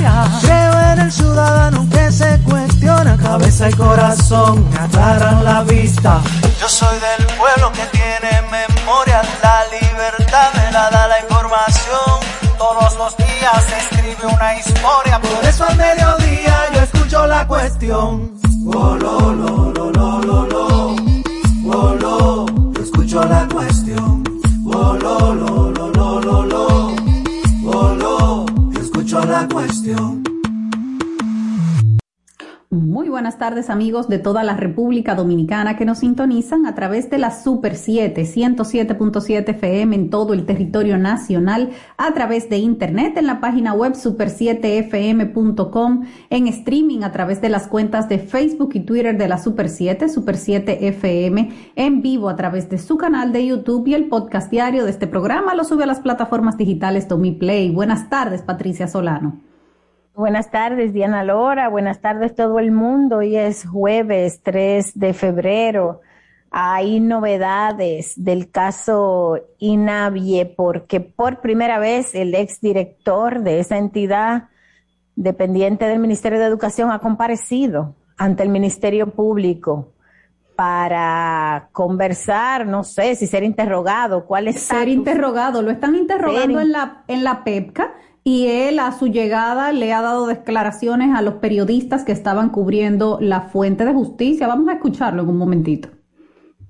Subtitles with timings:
[0.00, 0.40] justicia.
[0.40, 6.20] Creo en el ciudadano que se cuestiona, cabeza y corazón aclaran la vista.
[6.60, 12.20] Yo soy del pueblo que tiene memoria, la libertad me la da la información.
[12.58, 18.34] Todos los días se escribe una historia, por eso al mediodía yo escucho la cuestión.
[18.66, 18.98] Oh.
[21.72, 24.09] Oh, yo escucho la cuestión.
[29.40, 30.19] La cuestión.
[33.10, 37.32] Buenas tardes amigos de toda la República Dominicana que nos sintonizan a través de la
[37.32, 43.40] Super 7, 107.7 FM en todo el territorio nacional, a través de internet en la
[43.40, 49.26] página web super7fm.com, en streaming a través de las cuentas de Facebook y Twitter de
[49.26, 53.88] la Super 7, Super 7 FM, en vivo a través de su canal de YouTube
[53.88, 57.08] y el podcast diario de este programa lo sube a las plataformas digitales
[57.40, 57.70] Play.
[57.70, 59.49] Buenas tardes, Patricia Solano.
[60.14, 61.68] Buenas tardes, Diana Lora.
[61.68, 63.18] Buenas tardes, todo el mundo.
[63.18, 66.00] Hoy es jueves 3 de febrero.
[66.50, 74.48] Hay novedades del caso INAVIE porque por primera vez el exdirector de esa entidad
[75.14, 79.92] dependiente del Ministerio de Educación ha comparecido ante el Ministerio Público
[80.56, 86.72] para conversar, no sé si ser interrogado, cuál es ser interrogado, lo están interrogando en
[86.72, 91.34] la en la PEPCA y él a su llegada le ha dado declaraciones a los
[91.34, 94.46] periodistas que estaban cubriendo la fuente de justicia.
[94.46, 95.88] Vamos a escucharlo en un momentito.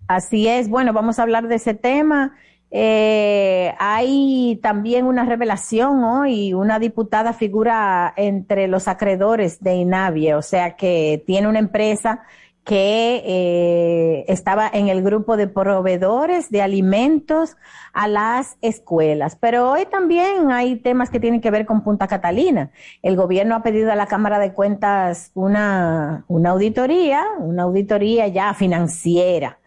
[0.07, 2.35] Así es, bueno, vamos a hablar de ese tema.
[2.73, 10.43] Eh, hay también una revelación hoy, una diputada figura entre los acreedores de INAVIE, o
[10.43, 12.23] sea que tiene una empresa
[12.71, 17.57] que eh, estaba en el grupo de proveedores de alimentos
[17.93, 19.35] a las escuelas.
[19.35, 22.71] Pero hoy también hay temas que tienen que ver con Punta Catalina.
[23.03, 28.55] El gobierno ha pedido a la Cámara de Cuentas una, una auditoría, una auditoría ya
[28.55, 29.59] financiera.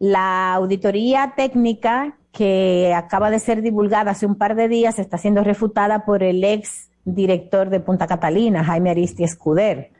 [0.00, 5.44] La auditoría técnica que acaba de ser divulgada hace un par de días está siendo
[5.44, 9.99] refutada por el ex director de Punta Catalina, Jaime Aristi Escuder.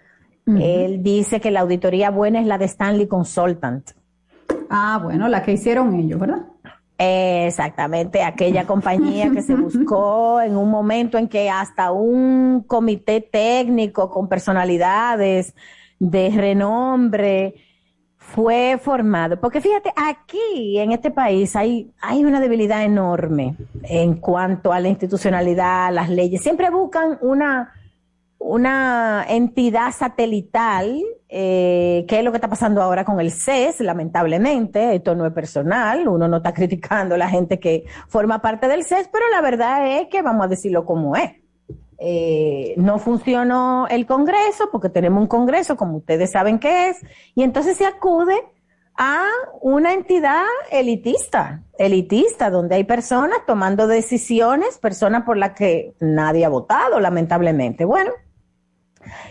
[0.59, 3.91] Él dice que la auditoría buena es la de Stanley Consultant.
[4.69, 6.47] Ah, bueno, la que hicieron ellos, ¿verdad?
[6.99, 14.11] Exactamente, aquella compañía que se buscó en un momento en que hasta un comité técnico
[14.11, 15.55] con personalidades
[15.99, 17.55] de renombre
[18.17, 19.41] fue formado.
[19.41, 24.89] Porque fíjate, aquí en este país hay, hay una debilidad enorme en cuanto a la
[24.89, 26.43] institucionalidad, las leyes.
[26.43, 27.73] Siempre buscan una,
[28.41, 34.97] una entidad satelital, eh, que es lo que está pasando ahora con el CES, lamentablemente,
[34.97, 38.85] esto no es personal, uno no está criticando a la gente que forma parte del
[38.85, 41.33] CES, pero la verdad es que vamos a decirlo como es.
[41.99, 46.97] Eh, no funcionó el Congreso porque tenemos un Congreso, como ustedes saben que es,
[47.35, 48.35] y entonces se acude
[48.97, 49.27] a
[49.61, 56.49] una entidad elitista, elitista, donde hay personas tomando decisiones, personas por las que nadie ha
[56.49, 57.85] votado, lamentablemente.
[57.85, 58.13] Bueno,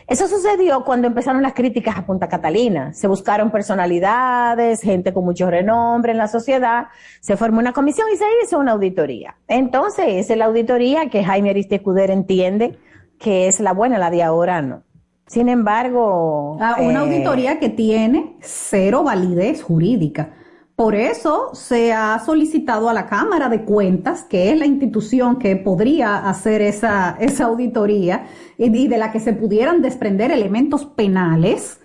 [0.08, 2.94] eso sucedió cuando empezaron las críticas a Punta Catalina.
[2.94, 6.88] Se buscaron personalidades, gente con mucho renombre en la sociedad,
[7.22, 9.36] se formó una comisión y se hizo una auditoría.
[9.48, 12.80] Entonces, esa es la auditoría que Jaime Aristicuder entiende
[13.20, 14.84] que es la buena, la de ahora no.
[15.28, 16.58] Sin embargo...
[16.60, 20.34] Ah, una eh, auditoría que tiene cero validez jurídica.
[20.80, 25.58] Por eso se ha solicitado a la Cámara de Cuentas, que es la institución que
[25.58, 31.82] podría hacer esa, esa auditoría y de la que se pudieran desprender elementos penales,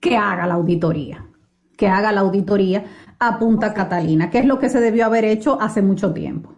[0.00, 1.24] que haga la auditoría,
[1.76, 2.84] que haga la auditoría
[3.20, 6.52] a Punta Catalina, que es lo que se debió haber hecho hace mucho tiempo.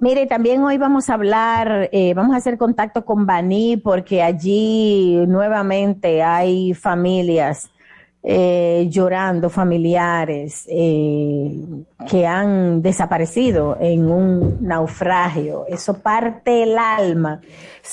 [0.00, 5.24] Mire, también hoy vamos a hablar, eh, vamos a hacer contacto con Baní porque allí
[5.26, 7.70] nuevamente hay familias
[8.22, 11.54] eh, llorando familiares eh,
[12.10, 15.64] que han desaparecido en un naufragio.
[15.68, 17.40] Eso parte el alma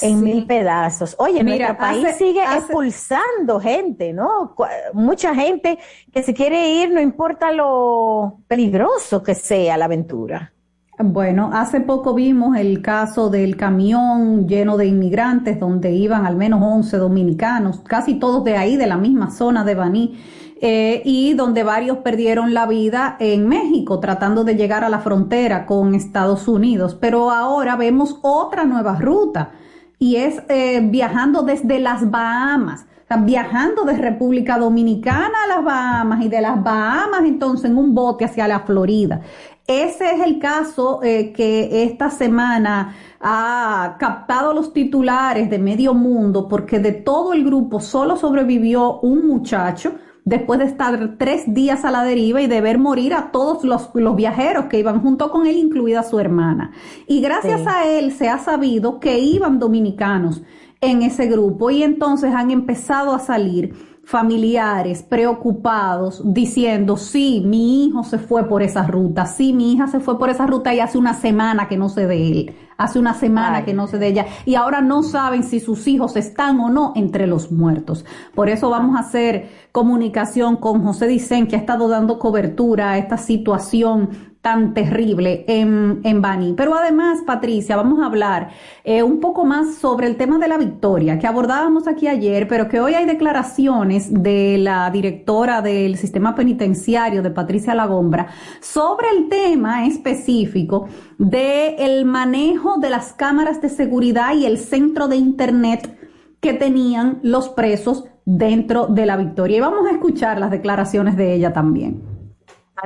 [0.02, 1.16] en mil pedazos.
[1.20, 4.56] Oye, Mira, nuestro país sigue expulsando gente, ¿no?
[4.94, 5.78] Mucha gente
[6.12, 10.55] que se quiere ir, no importa lo peligroso que sea la aventura.
[10.98, 16.62] Bueno, hace poco vimos el caso del camión lleno de inmigrantes donde iban al menos
[16.64, 20.18] 11 dominicanos, casi todos de ahí, de la misma zona de Baní,
[20.62, 25.66] eh, y donde varios perdieron la vida en México tratando de llegar a la frontera
[25.66, 26.96] con Estados Unidos.
[26.96, 29.52] Pero ahora vemos otra nueva ruta
[30.00, 32.86] y es eh, viajando desde las Bahamas
[33.24, 38.26] viajando de República Dominicana a las Bahamas y de las Bahamas entonces en un bote
[38.26, 39.22] hacia la Florida.
[39.68, 46.48] Ese es el caso eh, que esta semana ha captado los titulares de medio mundo
[46.48, 51.90] porque de todo el grupo solo sobrevivió un muchacho después de estar tres días a
[51.90, 55.56] la deriva y de ver morir a todos los, viajeros que iban junto con él,
[55.58, 56.72] incluida su hermana.
[57.08, 60.44] Y gracias a él se ha sabido que iban dominicanos
[60.82, 63.74] en ese grupo y entonces han empezado a salir
[64.06, 70.00] familiares preocupados diciendo, sí, mi hijo se fue por esa ruta, sí, mi hija se
[70.00, 73.16] fue por esa ruta y hace una semana que no sé de él, hace una
[73.16, 76.70] semana que no sé de ella y ahora no saben si sus hijos están o
[76.70, 78.06] no entre los muertos.
[78.36, 82.98] Por eso vamos a hacer comunicación con José Dicen, que ha estado dando cobertura a
[83.00, 86.54] esta situación tan terrible en, en Bani.
[86.56, 88.50] Pero además, Patricia, vamos a hablar
[88.84, 92.68] eh, un poco más sobre el tema de la victoria que abordábamos aquí ayer, pero
[92.68, 98.28] que hoy hay declaraciones de la directora del sistema penitenciario, de Patricia Lagombra,
[98.62, 105.08] sobre el tema específico del el manejo de las cámaras de seguridad y el centro
[105.08, 105.98] de Internet
[106.40, 109.58] que tenían los presos dentro de la victoria.
[109.58, 112.15] Y vamos a escuchar las declaraciones de ella también.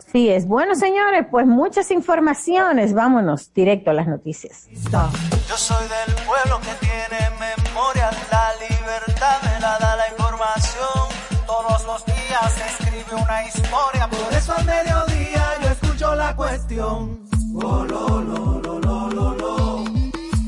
[0.08, 0.48] Así es.
[0.48, 2.94] Bueno, señores, pues muchas informaciones.
[2.94, 4.68] Vámonos directo a las noticias.
[4.72, 8.10] Yo soy del pueblo que tiene memoria.
[8.32, 11.10] La libertad me la da la información.
[11.46, 14.08] Todos los días se escribe una historia.
[14.08, 17.20] Por eso al mediodía yo escucho la cuestión.
[17.56, 19.84] Oh, lo, lo, lo, lo, lo, lo.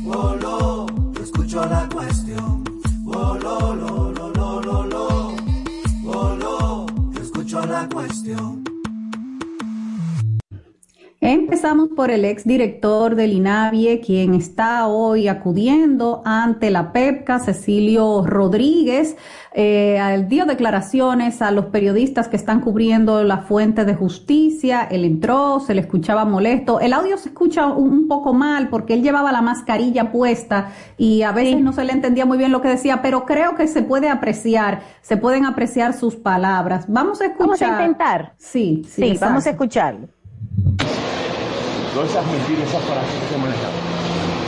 [0.07, 2.63] Oh, lo, yo escucho la cuestión.
[3.05, 4.11] Oh, lo, lo.
[6.13, 8.60] Oh, lo, yo escucho la cuestión.
[11.23, 18.25] Empezamos por el ex director del INAVIE, quien está hoy acudiendo ante la PEPCA, Cecilio
[18.25, 19.17] Rodríguez,
[19.53, 24.87] eh, dio declaraciones a los periodistas que están cubriendo la fuente de justicia.
[24.89, 26.79] Él entró, se le escuchaba molesto.
[26.79, 31.31] El audio se escucha un, poco mal porque él llevaba la mascarilla puesta y a
[31.31, 34.09] veces no se le entendía muy bien lo que decía, pero creo que se puede
[34.09, 36.85] apreciar, se pueden apreciar sus palabras.
[36.87, 37.45] Vamos a escuchar.
[37.45, 38.33] Vamos a intentar.
[38.39, 40.07] Sí, sí, sí vamos a escucharlo.
[41.93, 43.73] Todas esas mentiras, esas palabras que se manejan,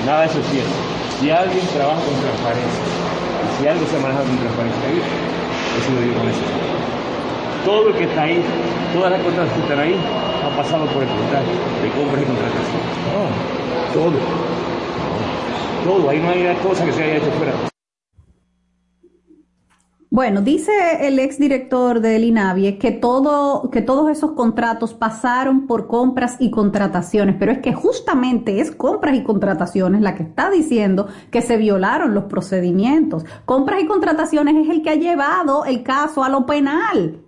[0.05, 0.71] nada de eso es cierto.
[1.19, 2.83] Si alguien trabaja con transparencia,
[3.59, 6.45] si algo se maneja con transparencia, eso lo digo con eso.
[7.65, 8.39] Todo lo que está ahí,
[8.93, 9.95] todas las cosas que están ahí,
[10.39, 11.43] han pasado por el portal
[11.83, 12.87] de compras y contrataciones.
[13.11, 13.27] No,
[13.91, 14.15] todo.
[15.83, 17.72] Todo, ahí no hay una cosa que se haya hecho fuera.
[20.13, 20.71] Bueno, dice
[21.07, 27.35] el exdirector del INAVIE que todo, que todos esos contratos pasaron por compras y contrataciones,
[27.39, 32.13] pero es que justamente es compras y contrataciones la que está diciendo que se violaron
[32.13, 33.25] los procedimientos.
[33.45, 37.23] Compras y contrataciones es el que ha llevado el caso a lo penal.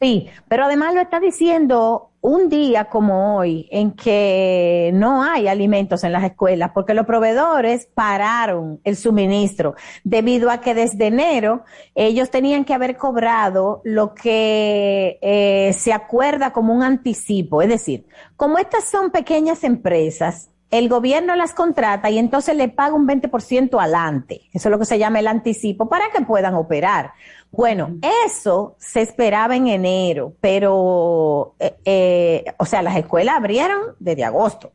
[0.00, 6.04] Sí, pero además lo está diciendo un día como hoy en que no hay alimentos
[6.04, 9.74] en las escuelas porque los proveedores pararon el suministro
[10.04, 16.50] debido a que desde enero ellos tenían que haber cobrado lo que eh, se acuerda
[16.54, 17.60] como un anticipo.
[17.60, 18.06] Es decir,
[18.36, 23.80] como estas son pequeñas empresas, el gobierno las contrata y entonces le paga un 20%
[23.80, 24.42] adelante.
[24.52, 27.12] Eso es lo que se llama el anticipo para que puedan operar.
[27.50, 27.96] Bueno,
[28.26, 34.72] eso se esperaba en enero, pero, eh, eh, o sea, las escuelas abrieron desde agosto,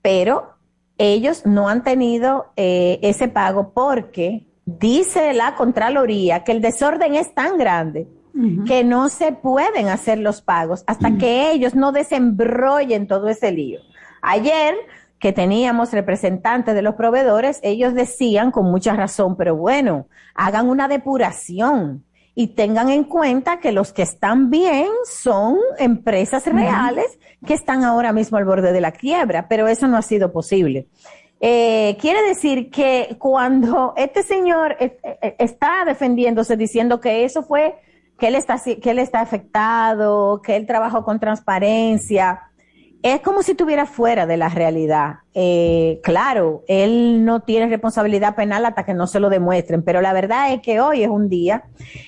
[0.00, 0.54] pero
[0.96, 7.34] ellos no han tenido eh, ese pago porque dice la Contraloría que el desorden es
[7.34, 8.08] tan grande
[8.66, 13.80] que no se pueden hacer los pagos hasta que ellos no desembrollen todo ese lío.
[14.22, 14.74] Ayer
[15.18, 20.88] que teníamos representantes de los proveedores, ellos decían con mucha razón, pero bueno, hagan una
[20.88, 27.84] depuración y tengan en cuenta que los que están bien son empresas reales que están
[27.84, 30.88] ahora mismo al borde de la quiebra, pero eso no ha sido posible.
[31.40, 37.74] Eh, quiere decir que cuando este señor eh, eh, está defendiéndose diciendo que eso fue,
[38.18, 42.51] que él está, que él está afectado, que él trabajó con transparencia,
[43.02, 45.16] es como si estuviera fuera de la realidad.
[45.34, 50.12] Eh, claro, él no tiene responsabilidad penal hasta que no se lo demuestren, pero la
[50.12, 51.64] verdad es que hoy es un día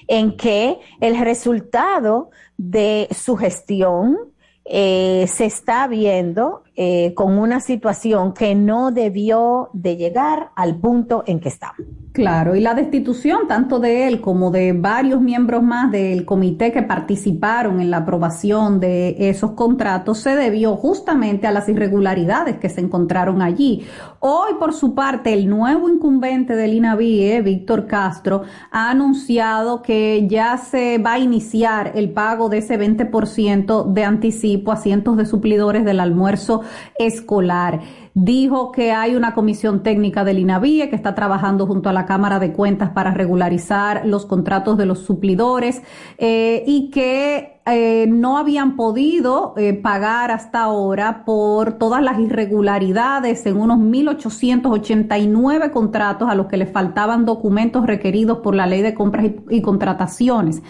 [0.08, 4.16] en que el resultado de su gestión
[4.64, 11.22] eh, se está viendo eh, con una situación que no debió de llegar al punto
[11.26, 11.86] en que estamos.
[12.12, 16.82] Claro, y la destitución tanto de él como de varios miembros más del comité que
[16.82, 22.80] participaron en la aprobación de esos contratos se debió justamente a las irregularidades que se
[22.80, 23.84] encontraron allí.
[24.20, 30.56] Hoy, por su parte, el nuevo incumbente del INAVIE, Víctor Castro, ha anunciado que ya
[30.56, 35.84] se va a iniciar el pago de ese 20% de anticipo a cientos de suplidores
[35.84, 36.62] del almuerzo
[36.98, 37.80] escolar
[38.14, 42.38] dijo que hay una comisión técnica del INAVIE que está trabajando junto a la Cámara
[42.38, 45.82] de Cuentas para regularizar los contratos de los suplidores
[46.18, 53.46] eh, y que eh, no habían podido eh, pagar hasta ahora por todas las irregularidades
[53.46, 58.92] en unos 1.889 contratos a los que les faltaban documentos requeridos por la ley de
[58.92, 60.62] compras y, contrataciones.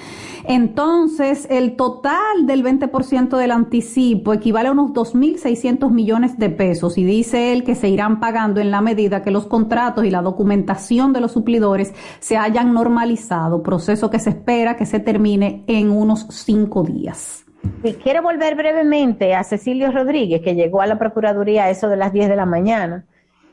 [0.45, 7.03] Entonces, el total del 20% del anticipo equivale a unos 2.600 millones de pesos y
[7.03, 11.12] dice él que se irán pagando en la medida que los contratos y la documentación
[11.12, 16.26] de los suplidores se hayan normalizado, proceso que se espera que se termine en unos
[16.31, 17.45] cinco días.
[18.03, 22.12] quiero volver brevemente a Cecilio Rodríguez, que llegó a la Procuraduría a eso de las
[22.12, 23.07] 10 de la mañana.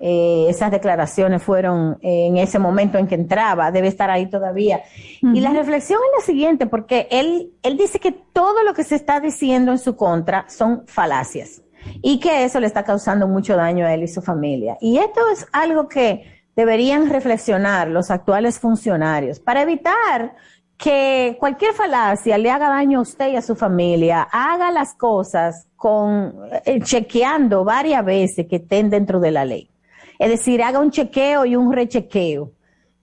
[0.03, 4.81] Eh, esas declaraciones fueron en ese momento en que entraba, debe estar ahí todavía.
[5.21, 8.95] Y la reflexión es la siguiente, porque él, él dice que todo lo que se
[8.95, 11.61] está diciendo en su contra son falacias
[12.01, 14.77] y que eso le está causando mucho daño a él y su familia.
[14.81, 20.35] Y esto es algo que deberían reflexionar los actuales funcionarios para evitar
[20.77, 25.67] que cualquier falacia le haga daño a usted y a su familia, haga las cosas
[25.75, 26.33] con
[26.65, 29.69] eh, chequeando varias veces que estén dentro de la ley.
[30.17, 32.51] Es decir, haga un chequeo y un rechequeo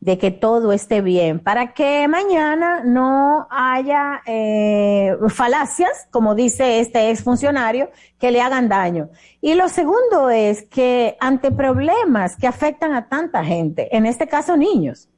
[0.00, 7.10] de que todo esté bien, para que mañana no haya eh, falacias, como dice este
[7.10, 9.10] exfuncionario, que le hagan daño.
[9.40, 14.56] Y lo segundo es que ante problemas que afectan a tanta gente, en este caso
[14.56, 15.08] niños,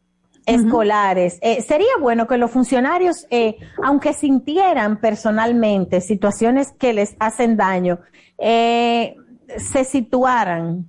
[0.46, 1.38] escolares.
[1.42, 8.00] Eh, sería bueno que los funcionarios, eh, aunque sintieran personalmente situaciones que les hacen daño,
[8.38, 9.16] eh,
[9.56, 10.86] se situaran,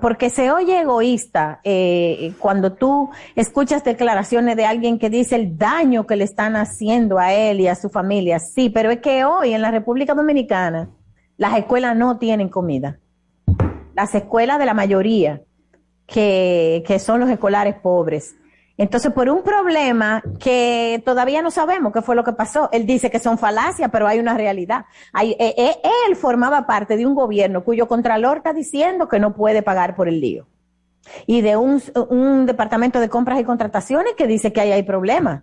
[0.00, 1.60] porque se oye egoísta
[2.38, 7.32] cuando tú escuchas declaraciones de alguien que dice el daño que le están haciendo a
[7.32, 8.38] él y a su familia.
[8.38, 10.90] Sí, pero es que hoy en la República Dominicana
[11.36, 12.98] las escuelas no tienen comida.
[13.94, 15.42] Las escuelas de la mayoría,
[16.06, 18.36] que, que son los escolares pobres,
[18.78, 23.10] entonces, por un problema que todavía no sabemos qué fue lo que pasó, él dice
[23.10, 24.84] que son falacias, pero hay una realidad.
[25.12, 25.76] Hay, eh, eh,
[26.08, 30.08] él formaba parte de un gobierno cuyo contralor está diciendo que no puede pagar por
[30.08, 30.46] el lío.
[31.26, 31.80] Y de un,
[32.10, 35.42] un departamento de compras y contrataciones que dice que ahí hay problemas.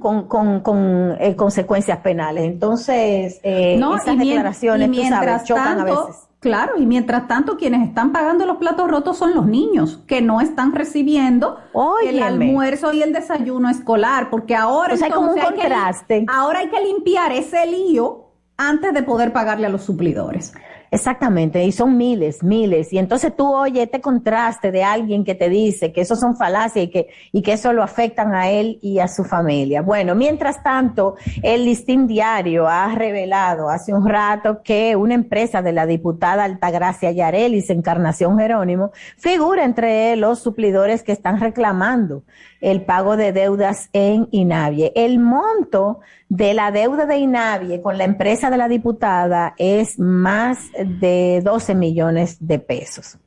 [0.00, 2.44] con, con, con eh, consecuencias penales.
[2.44, 8.12] Entonces, eh, esas declaraciones, tú sabes, chocan a veces Claro, y mientras tanto quienes están
[8.12, 11.58] pagando los platos rotos son los niños, que no están recibiendo
[12.06, 16.26] el almuerzo y el desayuno escolar, porque ahora, hay, como un contraste.
[16.28, 18.26] ahora hay que limpiar ese lío
[18.58, 20.52] antes de poder pagarle a los suplidores.
[20.94, 22.92] Exactamente, y son miles, miles.
[22.92, 26.84] Y entonces tú oyes este contraste de alguien que te dice que eso son falacias
[26.84, 29.82] y que, y que eso lo afectan a él y a su familia.
[29.82, 35.72] Bueno, mientras tanto, el listín diario ha revelado hace un rato que una empresa de
[35.72, 42.22] la diputada Altagracia Yarelis, Encarnación Jerónimo, figura entre los suplidores que están reclamando
[42.64, 44.92] el pago de deudas en INAVIE.
[44.96, 50.70] El monto de la deuda de INAVIE con la empresa de la diputada es más
[50.72, 53.18] de 12 millones de pesos.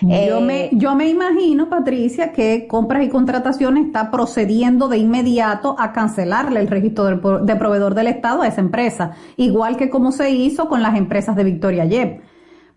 [0.00, 5.76] Yo, me, eh, yo me imagino, Patricia, que compras y contrataciones está procediendo de inmediato
[5.78, 10.30] a cancelarle el registro de, proveedor del Estado a esa empresa, igual que como se
[10.30, 12.20] hizo con las empresas de Victoria Yep.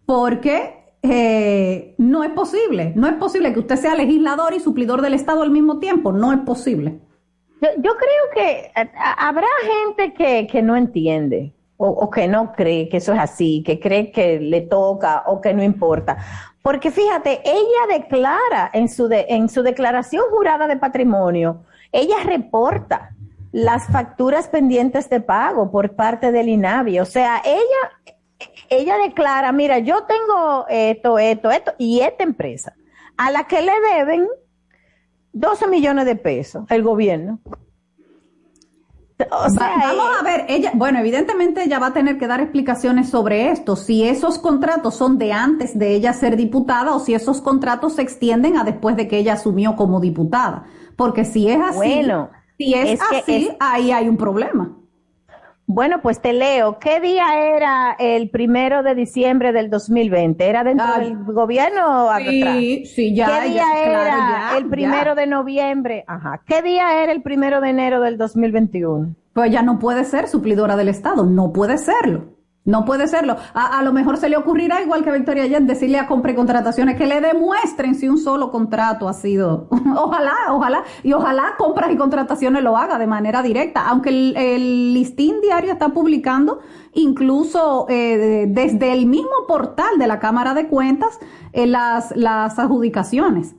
[0.06, 5.14] Porque eh, no es posible, no es posible que usted sea legislador y suplidor del
[5.14, 7.00] Estado al mismo tiempo, no es posible.
[7.62, 12.98] Yo, creo que eh, habrá gente que, que no entiende o, que no cree que
[12.98, 16.18] eso es así, que cree que le toca o que no importa.
[16.62, 23.12] Porque fíjate, ella declara en su, en su declaración jurada de patrimonio, ella reporta
[23.52, 27.00] las facturas pendientes de pago por parte del INAVI.
[27.00, 28.15] O sea, ella
[28.70, 32.74] ella declara, mira, yo tengo esto, esto, esto, y esta empresa,
[33.18, 34.28] a la que le deben
[35.34, 37.40] 12 millones de pesos el gobierno.
[39.18, 43.76] vamos a ver, ella, bueno, evidentemente ella va a tener que dar explicaciones sobre esto,
[43.76, 48.02] si esos contratos son de antes de ella ser diputada o si esos contratos se
[48.02, 52.02] extienden a después de que ella asumió como diputada, porque si es así,
[52.58, 54.78] si es, así, ahí hay un problema.
[55.68, 56.78] Bueno, pues te leo.
[56.78, 60.48] ¿Qué día era el primero de diciembre del 2020?
[60.48, 63.26] ¿Era dentro ah, del gobierno o sí, Sí, ya.
[63.26, 66.04] ¿Qué día era el primero de noviembre?
[66.08, 66.42] Ajá.
[66.46, 69.16] ¿Qué día era el primero de enero del 2021?
[69.34, 72.35] Pues ya no puede ser suplidora del Estado, no puede serlo.
[72.66, 73.36] No puede serlo.
[73.54, 77.06] A, lo mejor se le ocurrirá, igual que Victoria ayer, decirle a compre contrataciones que
[77.06, 79.68] le demuestren si un solo contrato ha sido.
[79.96, 80.84] ojalá, ojalá.
[81.04, 83.88] Y ojalá compras y contrataciones lo haga de manera directa.
[83.88, 86.60] Aunque el, listín diario está publicando
[86.94, 91.20] incluso eh, desde el mismo portal de la Cámara de Cuentas
[91.54, 93.56] eh, las, las adjudicaciones.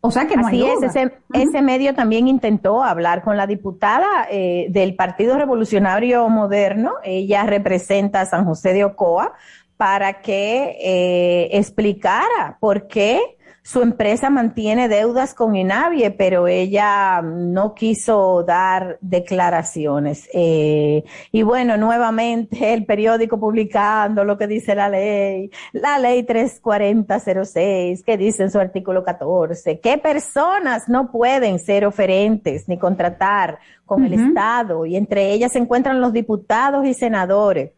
[0.00, 1.15] O sea que no Así es, ese,
[1.62, 8.26] medio también intentó hablar con la diputada eh, del Partido Revolucionario Moderno, ella representa a
[8.26, 9.34] San José de Ocoa,
[9.76, 13.35] para que eh, explicara por qué
[13.66, 20.28] su empresa mantiene deudas con Inavie, pero ella no quiso dar declaraciones.
[20.32, 28.04] Eh, y bueno, nuevamente el periódico publicando lo que dice la ley, la ley 34006,
[28.04, 34.04] que dice en su artículo 14, que personas no pueden ser oferentes ni contratar con
[34.04, 37.72] el Estado y entre ellas se encuentran los diputados y senadores.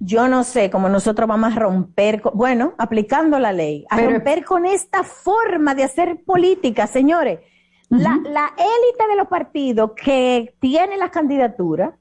[0.00, 4.66] Yo no sé cómo nosotros vamos a romper, bueno, aplicando la ley, a romper con
[4.66, 7.38] esta forma de hacer política, señores.
[7.88, 11.94] La, la élite de los partidos que tiene las candidaturas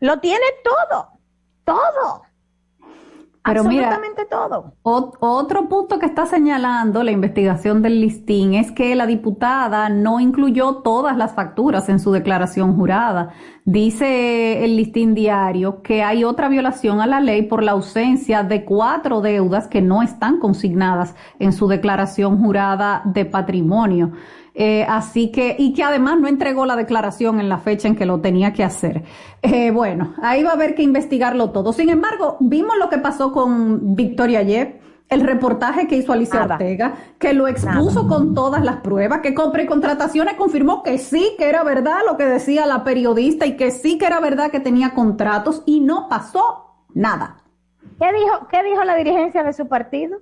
[0.00, 1.08] lo tiene todo,
[1.64, 2.22] todo.
[3.48, 4.74] Pero Absolutamente todo.
[4.82, 10.76] otro punto que está señalando la investigación del listín es que la diputada no incluyó
[10.76, 13.30] todas las facturas en su declaración jurada.
[13.64, 18.64] Dice el listín diario que hay otra violación a la ley por la ausencia de
[18.64, 24.12] cuatro deudas que no están consignadas en su declaración jurada de patrimonio.
[24.60, 28.04] Eh, así que, y que además no entregó la declaración en la fecha en que
[28.04, 29.04] lo tenía que hacer.
[29.40, 31.72] Eh, bueno, ahí va a haber que investigarlo todo.
[31.72, 36.94] Sin embargo, vimos lo que pasó con Victoria ayer el reportaje que hizo Alicia Ortega,
[37.18, 41.62] que lo expuso con todas las pruebas, que compre contrataciones confirmó que sí, que era
[41.62, 45.62] verdad lo que decía la periodista y que sí que era verdad que tenía contratos
[45.66, 47.44] y no pasó nada.
[47.98, 50.18] ¿Qué dijo, qué dijo la dirigencia de su partido?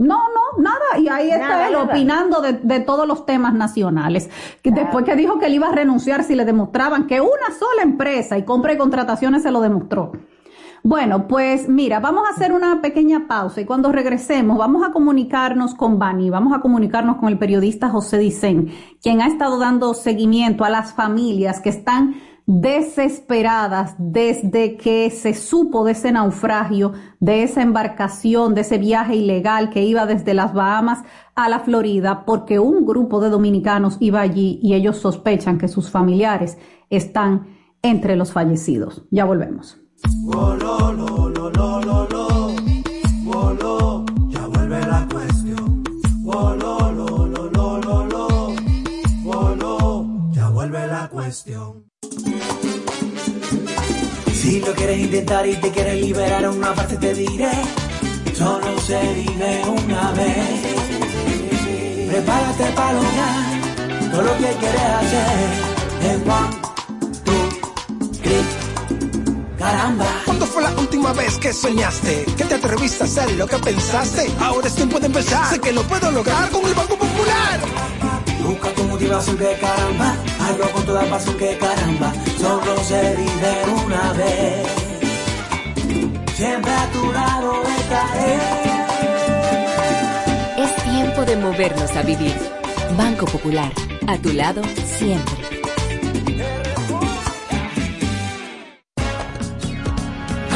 [0.00, 0.98] No, no, nada.
[0.98, 4.30] Y ahí está él opinando de, todos los temas nacionales.
[4.64, 8.38] Después que dijo que él iba a renunciar si le demostraban que una sola empresa
[8.38, 10.12] y compra y contrataciones se lo demostró.
[10.82, 15.74] Bueno, pues mira, vamos a hacer una pequeña pausa y cuando regresemos vamos a comunicarnos
[15.74, 20.64] con Bani, vamos a comunicarnos con el periodista José Dicen, quien ha estado dando seguimiento
[20.64, 22.14] a las familias que están
[22.46, 29.70] desesperadas desde que se supo de ese naufragio, de esa embarcación, de ese viaje ilegal
[29.70, 34.58] que iba desde las Bahamas a la Florida, porque un grupo de dominicanos iba allí
[34.62, 36.58] y ellos sospechan que sus familiares
[36.90, 39.04] están entre los fallecidos.
[39.10, 39.78] Ya volvemos.
[54.50, 57.52] Si lo quieres intentar y te quieres liberar, una parte te diré.
[58.36, 60.60] Solo se vive una vez.
[62.10, 65.50] Prepárate para lograr todo lo que quieres hacer.
[66.02, 66.50] En one,
[67.24, 68.44] two, three.
[69.56, 70.06] Caramba.
[70.24, 72.24] ¿Cuándo fue la última vez que soñaste?
[72.36, 74.32] Que te atreviste a hacer lo que pensaste.
[74.40, 75.48] Ahora es tiempo de empezar.
[75.48, 77.60] Sé que lo puedo lograr con el Banco Popular.
[78.42, 83.52] Busca tu motivación que caramba Hazlo con toda pasión que caramba, solo se vive
[83.84, 84.66] una vez.
[86.34, 88.34] Siempre a tu lado estaré.
[90.64, 92.34] Es tiempo de movernos a vivir.
[92.96, 93.72] Banco Popular,
[94.06, 94.62] a tu lado
[94.98, 95.34] siempre.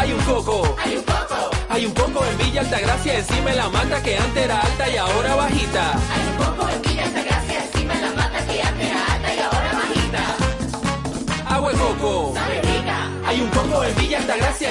[0.01, 0.77] Hay un coco.
[0.85, 1.51] Hay un coco.
[1.69, 4.97] Hay un coco en Villa Altagracia, encima de la mata que antes era alta y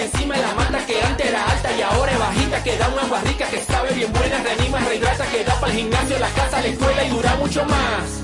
[0.04, 2.64] encima de la mata que antes era alta y ahora es bajita.
[2.64, 5.80] Que da un agua rica que sabe bien buena, reanima, rehidrata, que da para el
[5.80, 8.24] gimnasio, la casa, la escuela y dura mucho más.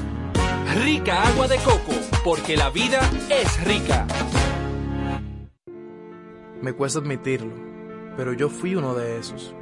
[0.84, 4.06] Rica agua de coco, porque la vida es rica.
[6.62, 7.54] Me cuesta admitirlo,
[8.18, 9.56] pero yo fui uno de esos.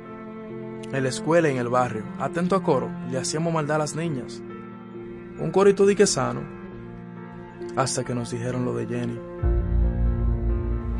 [0.91, 3.95] En la escuela y en el barrio, atento a coro, le hacíamos maldad a las
[3.95, 4.41] niñas.
[5.39, 6.41] Un corito dique sano,
[7.75, 9.19] hasta que nos dijeron lo de Jenny.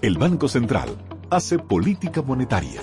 [0.00, 0.96] El Banco Central
[1.28, 2.80] hace política monetaria.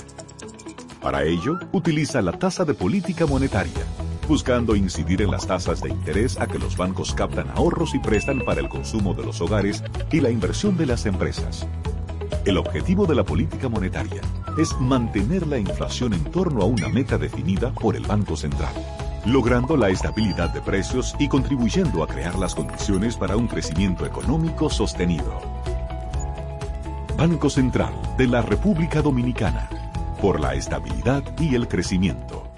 [1.01, 3.83] Para ello, utiliza la tasa de política monetaria,
[4.27, 8.45] buscando incidir en las tasas de interés a que los bancos captan ahorros y prestan
[8.45, 11.67] para el consumo de los hogares y la inversión de las empresas.
[12.45, 14.21] El objetivo de la política monetaria
[14.57, 18.73] es mantener la inflación en torno a una meta definida por el Banco Central,
[19.25, 24.69] logrando la estabilidad de precios y contribuyendo a crear las condiciones para un crecimiento económico
[24.69, 25.41] sostenido.
[27.17, 29.69] Banco Central de la República Dominicana,
[30.21, 32.51] por la estabilidad y el crecimiento.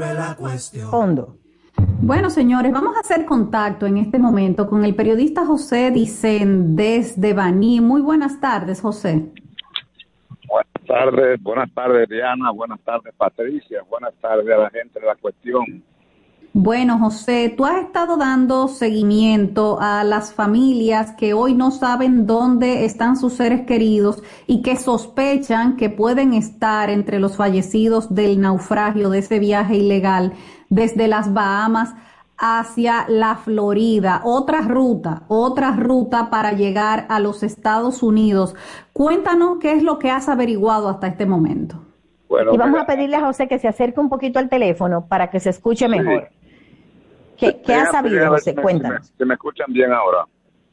[0.00, 0.90] Vuelve la cuestión.
[0.90, 1.36] Fondo.
[2.02, 7.32] Bueno, señores, vamos a hacer contacto en este momento con el periodista José Dicen desde
[7.34, 7.80] Baní.
[7.80, 9.30] Muy buenas tardes, José.
[10.48, 15.14] Buenas tardes, buenas tardes Diana, buenas tardes Patricia, buenas tardes a la gente de la
[15.14, 15.84] cuestión.
[16.52, 22.84] Bueno, José, tú has estado dando seguimiento a las familias que hoy no saben dónde
[22.84, 29.10] están sus seres queridos y que sospechan que pueden estar entre los fallecidos del naufragio
[29.10, 30.32] de ese viaje ilegal
[30.70, 31.94] desde las Bahamas
[32.36, 38.56] hacia la Florida, otra ruta, otra ruta para llegar a los Estados Unidos.
[38.92, 41.80] Cuéntanos qué es lo que has averiguado hasta este momento.
[42.52, 45.38] y vamos a pedirle a José que se acerque un poquito al teléfono para que
[45.38, 46.28] se escuche mejor.
[47.40, 48.54] ¿Qué, has sabido, José?
[48.54, 49.06] Cuéntanos.
[49.16, 50.26] ¿Se me escuchan bien ahora?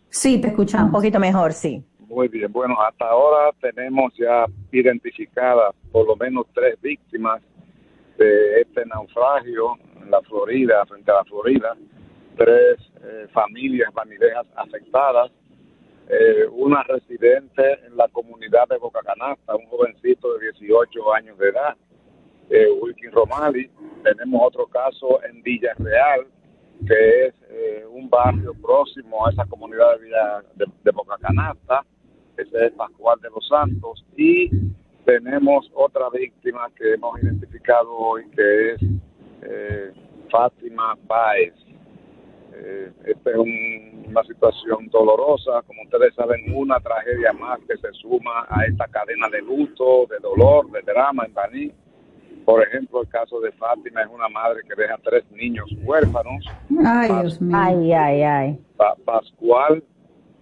[0.09, 0.87] Sí, te escuchamos.
[0.87, 1.83] Un poquito mejor, sí.
[2.07, 2.51] Muy bien.
[2.51, 7.41] Bueno, hasta ahora tenemos ya identificadas por lo menos tres víctimas
[8.17, 11.75] de este naufragio en la Florida, frente a la Florida.
[12.35, 15.31] Tres eh, familias vanidejas afectadas.
[16.09, 21.49] Eh, una residente en la comunidad de Boca Canasta, un jovencito de 18 años de
[21.49, 21.75] edad,
[22.49, 23.69] eh, Wilkin Romali.
[24.03, 26.27] Tenemos otro caso en Villarreal,
[26.85, 31.83] que es eh, un barrio próximo a esa comunidad de, Villa, de, Boca Canasta,
[32.37, 34.49] ese es Pascual de los Santos, y
[35.05, 38.81] tenemos otra víctima que hemos identificado hoy, que es
[39.41, 39.93] eh,
[40.29, 41.53] Fátima Páez.
[42.53, 48.47] Eh, esta es una situación dolorosa, como ustedes saben, una tragedia más que se suma
[48.49, 51.71] a esta cadena de luto, de dolor, de drama en Baní
[52.47, 56.45] por ejemplo, el caso de Fátima es una madre que deja tres niños huérfanos.
[56.81, 57.57] Ay, Dios mío.
[57.59, 58.59] Ay, ay, ay.
[59.03, 59.83] Pascual,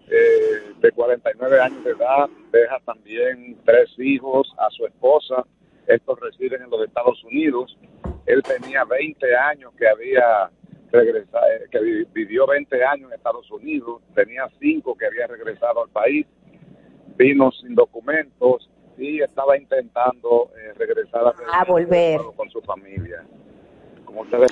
[0.07, 5.47] eh, de 49 años de edad, deja también tres hijos a su esposa.
[5.87, 7.75] Estos residen en los Estados Unidos.
[8.27, 10.51] Él tenía 20 años que había
[10.91, 14.03] regresado, eh, que vivió 20 años en Estados Unidos.
[14.13, 16.27] Tenía cinco que había regresado al país.
[17.17, 23.23] Vino sin documentos y estaba intentando eh, regresar a, volver con su familia.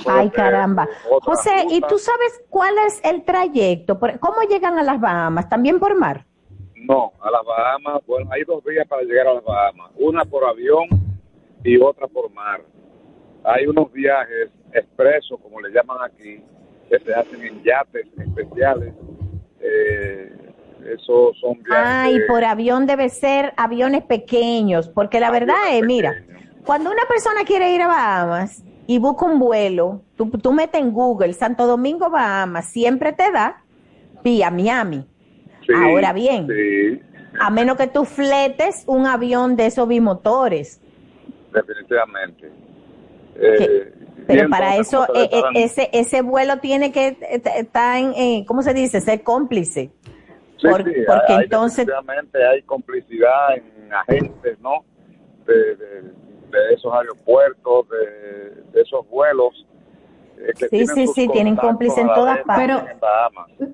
[0.08, 0.88] Ay, caramba.
[1.22, 3.98] José, ¿y tú sabes cuál es el trayecto?
[3.98, 5.48] ¿Cómo llegan a las Bahamas?
[5.48, 6.26] ¿También por mar?
[6.76, 9.92] No, a las Bahamas, bueno, hay dos vías para llegar a las Bahamas.
[9.96, 10.88] Una por avión
[11.64, 12.62] y otra por mar.
[13.46, 16.44] Hay unos viajes expresos, como le llaman aquí,
[16.90, 18.94] que se hacen en yates especiales.
[19.62, 20.43] Eh,
[20.86, 26.24] eso son Ay, por avión debe ser aviones pequeños, porque la verdad es, mira,
[26.66, 30.92] cuando una persona quiere ir a Bahamas y busca un vuelo, tú, tú metes en
[30.92, 33.64] Google Santo Domingo, Bahamas, siempre te da
[34.24, 35.06] vía Miami.
[35.74, 36.48] Ahora bien,
[37.40, 40.82] a menos que tú fletes un avión de esos bimotores.
[41.54, 42.52] Definitivamente.
[43.36, 43.94] Eh,
[44.28, 47.18] pero para eso eh, eh, ese ese vuelo tiene que
[47.56, 49.02] estar en, ¿cómo se dice?
[49.02, 49.92] Ser cómplice.
[50.64, 51.88] Sí, porque hay, entonces...
[52.52, 54.86] hay complicidad en agentes, ¿no?
[55.46, 56.14] De, de,
[56.74, 59.66] esos aeropuertos, de, esos vuelos.
[60.38, 62.82] Eh, sí, sí, sí, tienen cómplices en todas partes.
[62.96, 63.74] Pero,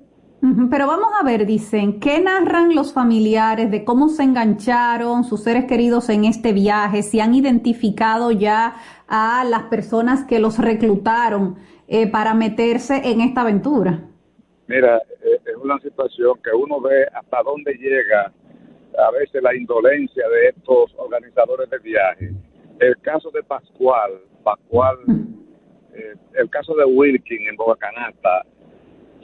[0.71, 5.65] pero vamos a ver, dicen, ¿qué narran los familiares de cómo se engancharon sus seres
[5.65, 7.04] queridos en este viaje?
[7.04, 13.41] ¿Si han identificado ya a las personas que los reclutaron eh, para meterse en esta
[13.41, 14.06] aventura?
[14.67, 15.02] Mira,
[15.35, 18.31] es una situación que uno ve hasta dónde llega
[18.97, 22.31] a veces la indolencia de estos organizadores de viajes.
[22.79, 24.97] el caso de Pascual, Pascual,
[25.93, 28.45] eh, el caso de Wilkin en Bogacanata,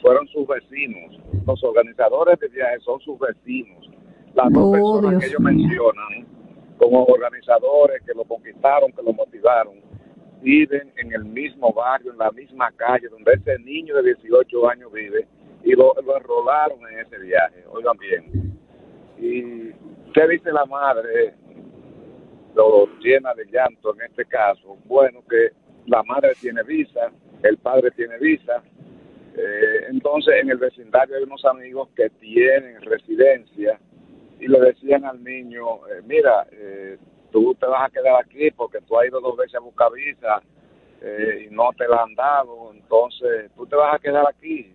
[0.01, 1.17] fueron sus vecinos.
[1.47, 3.89] Los organizadores de viajes son sus vecinos.
[4.33, 6.27] Las dos Oh, personas Dios que ellos mencionan
[6.77, 9.75] como organizadores que lo conquistaron, que lo motivaron,
[10.41, 14.91] viven en el mismo barrio, en la misma calle donde ese niño de 18 años
[14.91, 15.27] vive
[15.65, 17.65] y lo, lo enrolaron en ese viaje.
[17.69, 18.57] Oigan bien.
[19.17, 19.71] ¿Y
[20.13, 21.33] qué dice la madre?
[22.53, 24.77] Lo llena de llanto en este caso.
[24.85, 25.49] Bueno, que
[25.87, 27.11] la madre tiene visa,
[27.43, 28.63] el padre tiene visa.
[29.35, 33.77] Eh, entonces, en el vecindario hay unos amigos que tienen residencia
[34.39, 36.97] y le decían al niño, eh, mira, eh,
[37.31, 40.41] tú te vas a quedar aquí porque tú has ido dos veces a buscar visa
[41.01, 44.74] eh, y no te la han dado, entonces tú te vas a quedar aquí.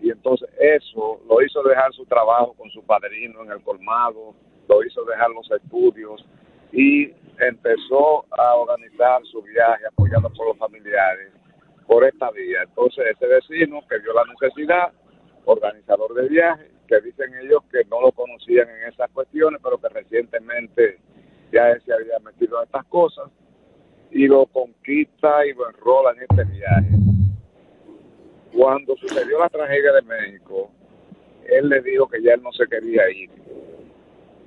[0.00, 4.34] Y entonces eso lo hizo dejar su trabajo con su padrino en el colmado,
[4.68, 6.24] lo hizo dejar los estudios
[6.72, 11.32] y empezó a organizar su viaje apoyado por los familiares
[11.86, 12.62] por esta vía.
[12.62, 14.92] Entonces ese vecino que vio la necesidad,
[15.44, 19.88] organizador de viaje, que dicen ellos que no lo conocían en esas cuestiones, pero que
[19.88, 20.98] recientemente
[21.52, 23.30] ya se había metido en estas cosas,
[24.10, 27.07] y lo conquista y lo enrola en este viaje.
[28.52, 30.70] Cuando sucedió la tragedia de México,
[31.46, 33.30] él le dijo que ya él no se quería ir.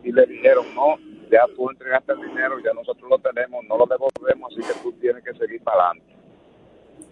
[0.03, 0.97] Y le dijeron, no,
[1.31, 4.91] ya tú entregaste el dinero, ya nosotros lo tenemos, no lo devolvemos, así que tú
[4.93, 6.15] tienes que seguir para adelante.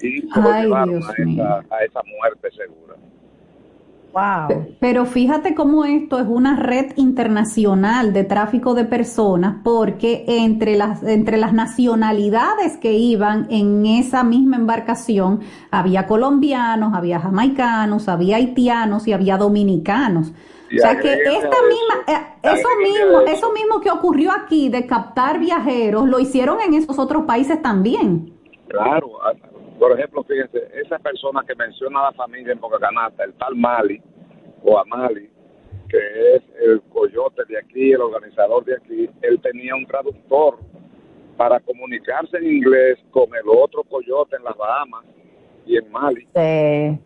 [0.01, 2.95] Y se lo Ay, llevaron a esa, a esa muerte segura.
[4.13, 4.75] Wow.
[4.79, 11.03] Pero fíjate cómo esto es una red internacional de tráfico de personas, porque entre las,
[11.03, 19.07] entre las nacionalidades que iban en esa misma embarcación había colombianos, había jamaicanos, había haitianos
[19.07, 20.33] y había dominicanos.
[20.71, 23.31] Y o sea que esta misma, eso, eh, eso agréguenle mismo, eso.
[23.31, 28.33] eso mismo que ocurrió aquí de captar viajeros, lo hicieron en esos otros países también.
[28.67, 29.09] Claro,
[29.79, 34.01] por ejemplo, fíjense, esa persona que menciona a la familia en Bocacanata, el tal Mali
[34.63, 35.29] o Amali,
[35.87, 40.59] que es el coyote de aquí, el organizador de aquí, él tenía un traductor
[41.37, 45.05] para comunicarse en inglés con el otro coyote en las Bahamas
[45.65, 46.21] y en Mali.
[46.35, 46.99] Sí,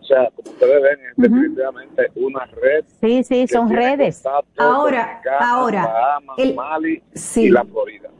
[0.00, 2.84] O sea, como ustedes ven, es definitivamente una red.
[3.00, 4.24] sí, sí, son redes.
[4.56, 7.44] Ahora, ahora, Bahamas, el- Mali sí.
[7.44, 8.10] y la Florida.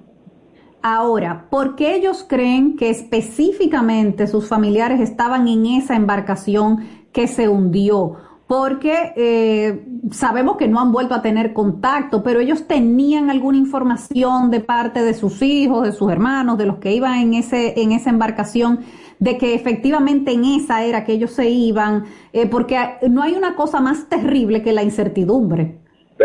[0.89, 7.49] Ahora, ¿por qué ellos creen que específicamente sus familiares estaban en esa embarcación que se
[7.49, 8.15] hundió?
[8.47, 14.53] Porque eh, sabemos que no han vuelto a tener contacto, pero ellos tenían alguna información
[14.53, 17.91] de parte de sus hijos, de sus hermanos, de los que iban en ese en
[17.91, 18.85] esa embarcación,
[19.19, 22.79] de que efectivamente en esa era que ellos se iban, eh, porque
[23.11, 25.81] no hay una cosa más terrible que la incertidumbre,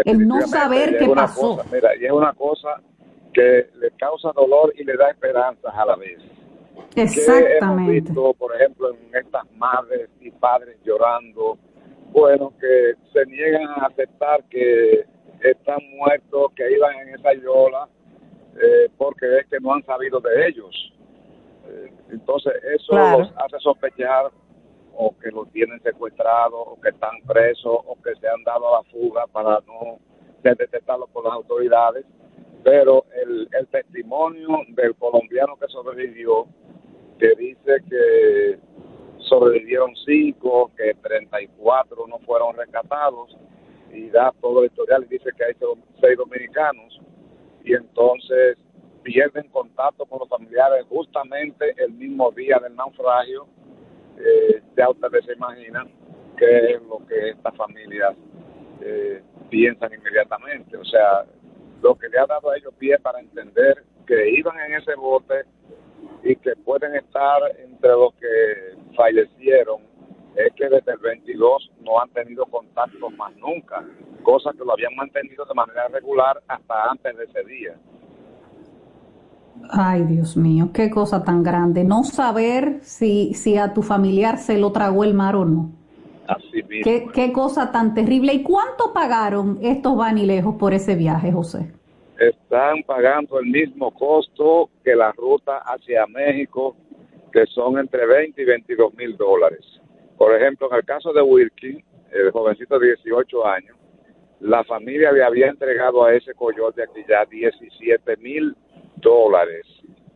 [0.05, 1.57] el no saber qué pasó.
[1.57, 2.79] cosa, mira, y es una cosa
[3.33, 6.19] que le causa dolor y le da esperanzas a la vez.
[6.93, 7.91] Que hemos Exactamente.
[7.91, 11.57] visto, por ejemplo, en estas madres y padres llorando,
[12.11, 15.05] bueno, que se niegan a aceptar que
[15.43, 17.87] están muertos, que iban en esa yola,
[18.61, 20.93] eh, porque es que no han sabido de ellos.
[21.67, 23.19] Eh, entonces, eso Claro.
[23.19, 24.31] los hace sospechar
[24.93, 28.79] o que los tienen secuestrados, o que están presos, o que se han dado a
[28.79, 29.99] la fuga para no
[30.43, 32.05] ser detectados por las autoridades.
[32.63, 36.47] Pero el, el testimonio del colombiano que sobrevivió,
[37.19, 38.59] que dice que
[39.19, 43.35] sobrevivieron cinco, que 34 no fueron rescatados,
[43.93, 45.53] y da todo el historial y dice que hay
[45.99, 46.99] seis dominicanos,
[47.63, 48.57] y entonces
[49.03, 53.47] pierden contacto con los familiares justamente el mismo día del naufragio.
[54.17, 55.89] Eh, ya ustedes se imaginan
[56.37, 58.15] qué es lo que estas familias
[58.81, 60.77] eh, piensan inmediatamente.
[60.77, 61.25] O sea,
[61.81, 65.45] lo que le ha dado a ellos pie para entender que iban en ese bote
[66.23, 69.81] y que pueden estar entre los que fallecieron
[70.35, 73.83] es que desde el 22 no han tenido contacto más nunca,
[74.23, 77.75] cosa que lo habían mantenido de manera regular hasta antes de ese día.
[79.69, 81.83] Ay, Dios mío, qué cosa tan grande.
[81.83, 85.80] No saber si, si a tu familiar se lo tragó el mar o no.
[86.35, 86.83] Así mismo.
[86.83, 88.33] Qué, qué cosa tan terrible.
[88.33, 91.71] ¿Y cuánto pagaron estos vanilejos por ese viaje, José?
[92.19, 96.75] Están pagando el mismo costo que la ruta hacia México,
[97.31, 99.65] que son entre 20 y 22 mil dólares.
[100.17, 103.75] Por ejemplo, en el caso de Wilkin, el jovencito de 18 años,
[104.39, 108.55] la familia le había entregado a ese coyote aquí ya 17 mil
[108.97, 109.65] dólares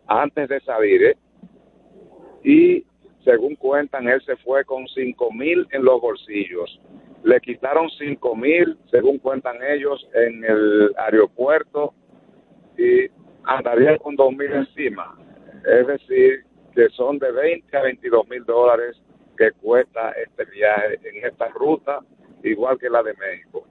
[0.08, 1.17] antes de salir, ¿eh?
[2.43, 2.86] Y
[3.25, 6.79] según cuentan, él se fue con 5 mil en los bolsillos.
[7.23, 11.93] Le quitaron 5 mil, según cuentan ellos, en el aeropuerto
[12.77, 13.07] y
[13.45, 15.17] andarían con dos mil encima.
[15.65, 16.43] Es decir,
[16.75, 18.95] que son de 20 a 22 mil dólares
[19.38, 21.99] que cuesta este viaje en esta ruta,
[22.43, 23.65] igual que la de México.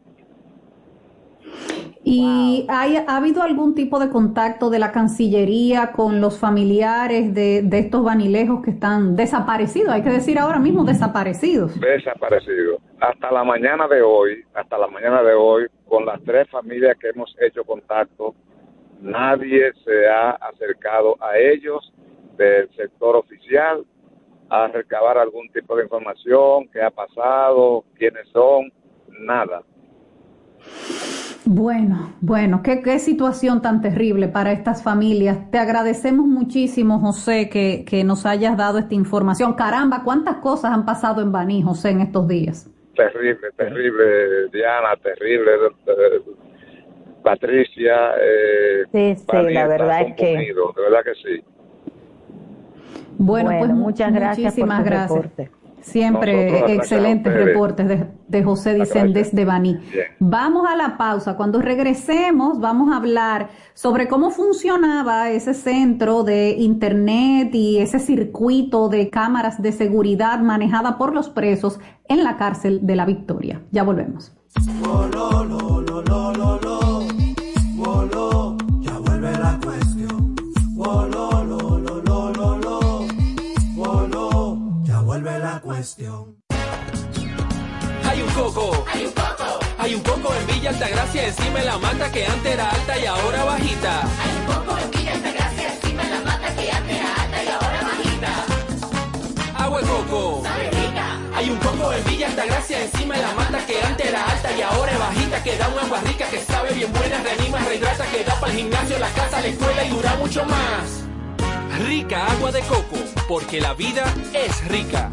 [2.06, 7.62] ¿Y hay, ha habido algún tipo de contacto de la Cancillería con los familiares de,
[7.62, 9.88] de estos vanilejos que están desaparecidos?
[9.88, 11.80] Hay que decir ahora mismo desaparecidos.
[11.80, 12.82] Desaparecidos.
[13.00, 17.08] Hasta la mañana de hoy, hasta la mañana de hoy, con las tres familias que
[17.08, 18.34] hemos hecho contacto,
[19.00, 21.90] nadie se ha acercado a ellos
[22.36, 23.82] del sector oficial
[24.50, 28.70] a recabar algún tipo de información, qué ha pasado, quiénes son,
[29.08, 29.62] nada.
[31.46, 35.50] Bueno, bueno, qué, qué situación tan terrible para estas familias.
[35.50, 39.52] Te agradecemos muchísimo, José, que, que nos hayas dado esta información.
[39.54, 42.70] Caramba, cuántas cosas han pasado en Baní, José, en estos días.
[42.96, 45.50] Terrible, terrible, Diana, terrible,
[45.87, 46.22] eh,
[47.22, 48.12] Patricia.
[48.20, 50.33] Eh, sí, sí, Baní la verdad es que...
[50.33, 51.42] conmovido, De verdad que sí.
[53.18, 55.22] Bueno, Bueno, pues mu- muchas gracias por muchísimas tu gracias.
[55.22, 55.50] reporte.
[55.85, 59.75] Siempre excelentes reportes de, de José Dicen desde Baní.
[59.92, 60.07] Bien.
[60.18, 61.37] Vamos a la pausa.
[61.37, 68.88] Cuando regresemos, vamos a hablar sobre cómo funcionaba ese centro de Internet y ese circuito
[68.88, 73.61] de cámaras de seguridad manejada por los presos en la cárcel de la Victoria.
[73.70, 74.35] Ya volvemos.
[85.85, 86.07] Hay
[88.23, 88.87] un coco.
[88.90, 89.61] Hay un coco.
[89.79, 93.05] Hay un coco en Villa Altagracia encima de la mata que antes era alta y
[93.05, 94.01] ahora bajita.
[94.01, 97.49] Hay un coco en Villa Altagracia encima de la mata que antes era alta y
[97.49, 98.47] ahora bajita.
[99.62, 100.42] Agua de coco.
[101.35, 104.62] Hay un coco en Villa Altagracia encima de la mata que antes era alta y
[104.62, 105.42] ahora es bajita.
[105.42, 108.59] Que da un agua rica que sabe bien buena, reanima, rehidrata, que da para el
[108.59, 111.03] gimnasio, la casa, la escuela y dura mucho más.
[111.87, 112.97] Rica agua de coco,
[113.29, 115.11] porque la vida es rica.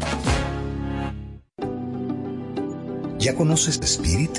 [3.22, 4.36] ¿Ya conoces Spirit?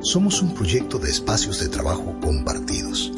[0.00, 3.12] Somos un proyecto de espacios de trabajo compartidos.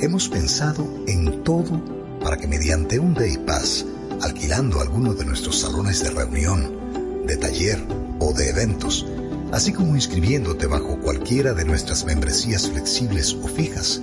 [0.00, 1.80] Hemos pensado en todo
[2.20, 3.86] para que mediante un Day Pass,
[4.22, 7.80] alquilando alguno de nuestros salones de reunión, de taller
[8.18, 9.06] o de eventos,
[9.52, 14.02] así como inscribiéndote bajo cualquiera de nuestras membresías flexibles o fijas,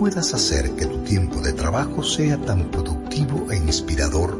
[0.00, 4.36] puedas hacer que tu tiempo de trabajo sea tan productivo e inspirador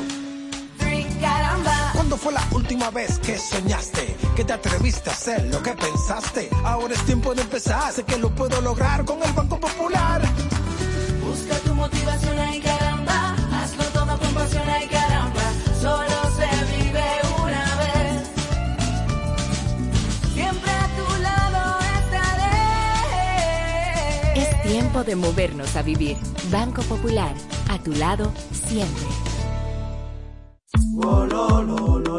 [0.80, 1.92] three, caramba.
[1.94, 4.18] ¿Cuándo fue la última vez que soñaste?
[4.36, 6.50] Que te atreviste a hacer lo que pensaste.
[6.66, 7.94] Ahora es tiempo de empezar.
[7.94, 10.20] Sé que lo puedo lograr con el Banco Popular.
[11.24, 11.73] Busca tu
[25.02, 26.18] de movernos a vivir.
[26.52, 27.34] Banco Popular,
[27.72, 29.08] a tu lado siempre.
[30.96, 32.14] Lo, lo, lo, lo,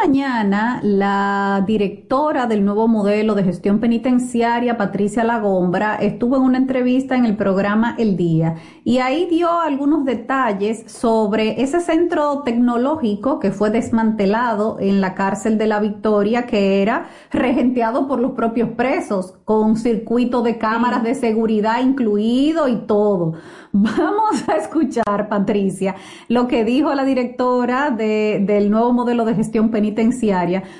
[0.00, 7.16] mañana la directora del nuevo modelo de gestión penitenciaria, Patricia Lagombra, estuvo en una entrevista
[7.16, 13.50] en el programa El Día y ahí dio algunos detalles sobre ese centro tecnológico que
[13.50, 19.34] fue desmantelado en la cárcel de la Victoria, que era regenteado por los propios presos,
[19.44, 23.34] con circuito de cámaras de seguridad incluido y todo.
[23.72, 25.94] Vamos a escuchar, Patricia,
[26.28, 29.89] lo que dijo la directora de, del nuevo modelo de gestión penitenciaria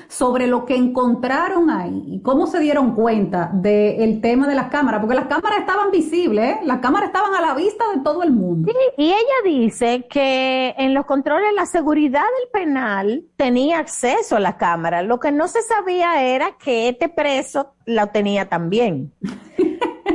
[0.07, 5.01] sobre lo que encontraron ahí y cómo se dieron cuenta del tema de las cámaras,
[5.01, 6.59] porque las cámaras estaban visibles, ¿eh?
[6.63, 8.71] las cámaras estaban a la vista de todo el mundo.
[8.71, 14.39] Sí, y ella dice que en los controles la seguridad del penal tenía acceso a
[14.39, 15.01] la cámara.
[15.01, 19.13] Lo que no se sabía era que este preso la tenía también.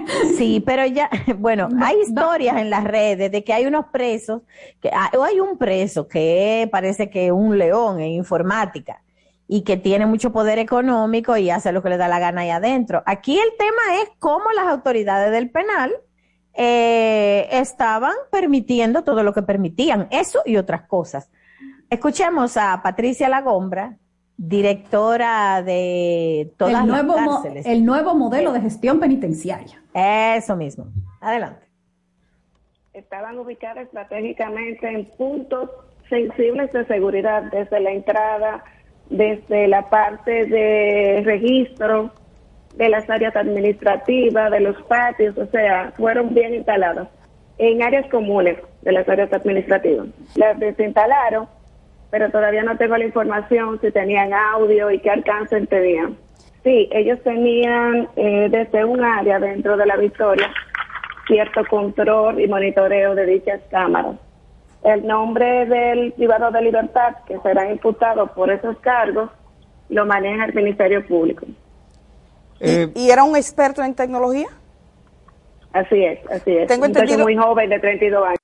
[0.37, 4.43] Sí, pero ya, bueno, hay historias en las redes de que hay unos presos,
[4.81, 9.03] que o hay un preso que parece que es un león en informática
[9.49, 12.51] y que tiene mucho poder económico y hace lo que le da la gana ahí
[12.51, 13.03] adentro.
[13.07, 15.93] Aquí el tema es cómo las autoridades del penal
[16.55, 21.31] eh, estaban permitiendo todo lo que permitían, eso y otras cosas.
[21.89, 23.97] Escuchemos a Patricia Lagombra,
[24.37, 27.67] directora de todas el las cárceles.
[27.67, 29.83] el nuevo modelo de gestión penitenciaria.
[29.95, 30.87] Eso mismo.
[31.21, 31.67] Adelante.
[32.93, 35.71] Estaban ubicadas estratégicamente en puntos
[36.09, 38.65] sensibles de seguridad, desde la entrada,
[39.11, 42.13] desde la parte de registro,
[42.77, 47.09] de las áreas administrativas, de los patios, o sea, fueron bien instaladas
[47.59, 50.09] en áreas comunes de las áreas administrativas.
[50.35, 51.49] Las desinstalaron,
[52.11, 56.17] pero todavía no tengo la información si tenían audio y qué alcance tenían.
[56.65, 60.51] Sí, ellos tenían eh, desde un área dentro de la Victoria
[61.27, 64.17] cierto control y monitoreo de dichas cámaras.
[64.85, 69.31] El nombre del privado de libertad que será imputado por esos cargos
[69.89, 71.47] lo maneja el Ministerio Público.
[72.61, 74.47] ¿Y era un experto en tecnología?
[75.73, 76.69] Así es, así es.
[76.69, 78.39] Tengo un entendido- muy joven de 32 años.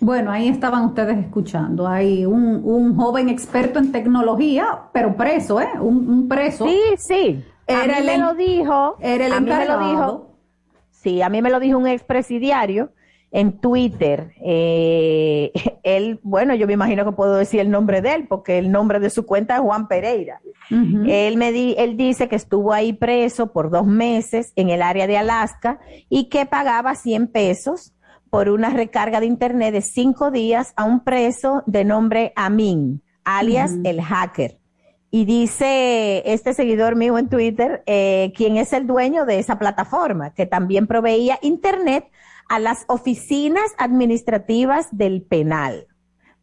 [0.00, 1.86] Bueno, ahí estaban ustedes escuchando.
[1.86, 5.68] Hay un, un joven experto en tecnología, pero preso, ¿eh?
[5.80, 6.66] Un, un preso.
[6.66, 7.44] Sí, sí.
[7.66, 8.96] Era a mí el me lo dijo.
[9.00, 10.30] era el a mí me lo dijo.
[10.90, 12.90] Sí, a mí me lo dijo un expresidiario
[13.30, 14.32] en Twitter.
[14.42, 18.70] Eh, él, bueno, yo me imagino que puedo decir el nombre de él, porque el
[18.70, 20.40] nombre de su cuenta es Juan Pereira.
[20.68, 25.06] Él me di, él dice que estuvo ahí preso por dos meses en el área
[25.06, 25.78] de Alaska
[26.08, 27.92] y que pagaba 100 pesos
[28.30, 33.72] por una recarga de internet de cinco días a un preso de nombre Amin, alias
[33.84, 34.58] el hacker.
[35.10, 40.34] Y dice este seguidor mío en Twitter, eh, quién es el dueño de esa plataforma,
[40.34, 42.10] que también proveía internet
[42.48, 45.86] a las oficinas administrativas del penal.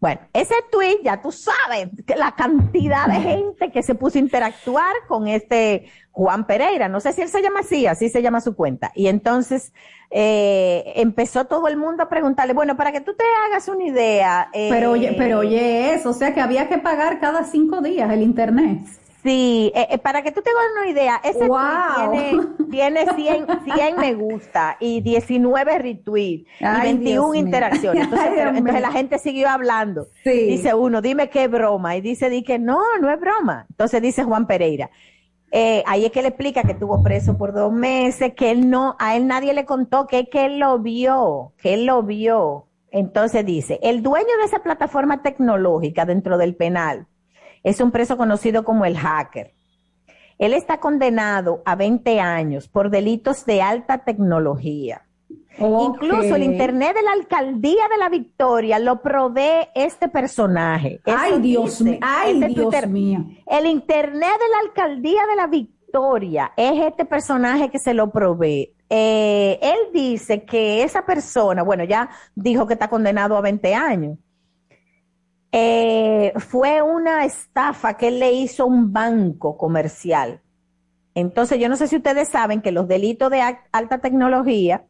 [0.03, 4.21] Bueno, ese tweet ya tú sabes que la cantidad de gente que se puso a
[4.21, 6.89] interactuar con este Juan Pereira.
[6.89, 8.91] No sé si él se llama así, así se llama su cuenta.
[8.95, 9.71] Y entonces
[10.09, 14.49] eh, empezó todo el mundo a preguntarle, bueno, para que tú te hagas una idea.
[14.51, 18.11] eh, Pero oye, pero oye eso, o sea que había que pagar cada cinco días
[18.11, 18.81] el internet.
[19.23, 22.11] Sí, eh, eh, para que tú te hagas una idea, ese Wow.
[22.11, 27.35] tweet tiene, tiene 100, 100 me gusta y 19 retweets y Ay, 21 Dios mío.
[27.45, 28.03] interacciones.
[28.03, 30.07] Entonces, Ay, pero- Dios entonces la gente siguió hablando.
[30.23, 30.29] Sí.
[30.47, 31.95] Dice uno, dime qué broma.
[31.95, 33.65] Y dice, di que no, no es broma.
[33.69, 34.89] Entonces dice Juan Pereira.
[35.51, 38.95] eh, ahí es que le explica que estuvo preso por dos meses, que él no,
[38.99, 42.65] a él nadie le contó que, que él lo vio, que él lo vio.
[42.91, 47.07] Entonces dice, el dueño de esa plataforma tecnológica dentro del penal
[47.63, 49.53] es un preso conocido como el hacker.
[50.37, 55.03] Él está condenado a 20 años por delitos de alta tecnología.
[55.57, 60.99] Incluso el internet de la alcaldía de la Victoria lo provee este personaje.
[61.05, 62.87] Eso Ay, Dios mío, ay, este Dios Twitter.
[62.87, 63.25] mío.
[63.45, 68.73] El internet de la alcaldía de la Victoria es este personaje que se lo provee.
[68.89, 74.17] Eh, él dice que esa persona, bueno, ya dijo que está condenado a 20 años.
[75.55, 80.41] Eh, fue una estafa que él le hizo a un banco comercial.
[81.13, 84.85] Entonces, yo no sé si ustedes saben que los delitos de al- alta tecnología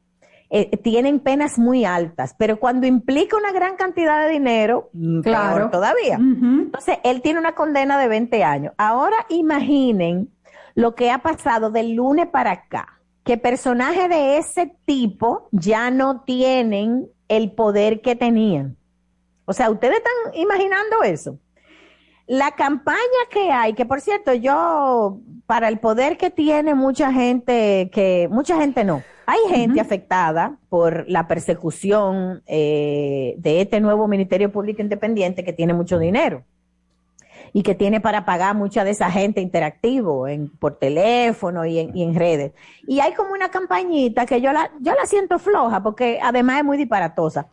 [0.49, 5.55] eh, tienen penas muy altas, pero cuando implica una gran cantidad de dinero, mm, Claro.
[5.57, 6.15] peor todavía.
[6.15, 8.71] Entonces, él tiene una condena de 20 años.
[8.77, 10.29] Ahora imaginen
[10.75, 16.21] lo que ha pasado del lunes para acá, que personajes de ese tipo ya no
[16.21, 18.77] tienen el poder que tenían.
[19.45, 21.37] O sea, ustedes están imaginando eso.
[22.25, 22.97] La campaña
[23.29, 28.57] que hay, que por cierto, yo, para el poder que tiene mucha gente, que mucha
[28.57, 35.43] gente no, Hay gente afectada por la persecución eh, de este nuevo Ministerio Público Independiente
[35.43, 36.43] que tiene mucho dinero
[37.53, 41.95] y que tiene para pagar mucha de esa gente interactivo en, por teléfono y en,
[41.95, 42.53] y en redes.
[42.87, 46.63] Y hay como una campañita que yo la, yo la siento floja porque además es
[46.65, 47.47] muy disparatosa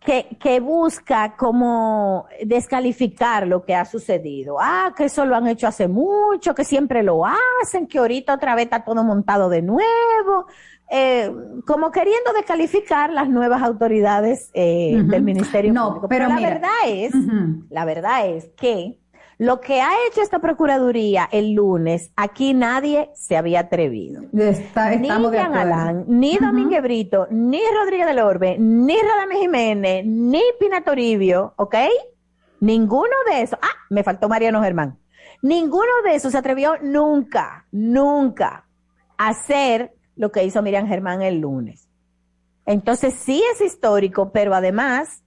[0.00, 4.56] que, que busca como descalificar lo que ha sucedido.
[4.60, 8.54] Ah, que eso lo han hecho hace mucho, que siempre lo hacen, que ahorita otra
[8.54, 10.46] vez está todo montado de nuevo.
[10.88, 11.32] Eh,
[11.66, 16.08] como queriendo descalificar las nuevas autoridades eh, del Ministerio No, Público.
[16.08, 16.48] pero la mira.
[16.50, 17.12] verdad es,
[17.70, 19.00] la verdad es que
[19.38, 24.22] lo que ha hecho esta Procuraduría el lunes, aquí nadie se había atrevido.
[24.32, 25.54] Está- ni estamos acuerdo.
[25.54, 31.74] Alain, ni Domínguez Brito, ni Rodríguez del Orbe, ni Radame Jiménez, ni Pina Toribio, ¿ok?
[32.60, 33.58] Ninguno de esos.
[33.60, 34.98] Ah, me faltó Mariano Germán.
[35.42, 38.64] Ninguno de esos se atrevió nunca, nunca
[39.18, 41.88] a hacer lo que hizo Miriam Germán el lunes.
[42.64, 45.22] Entonces sí es histórico, pero además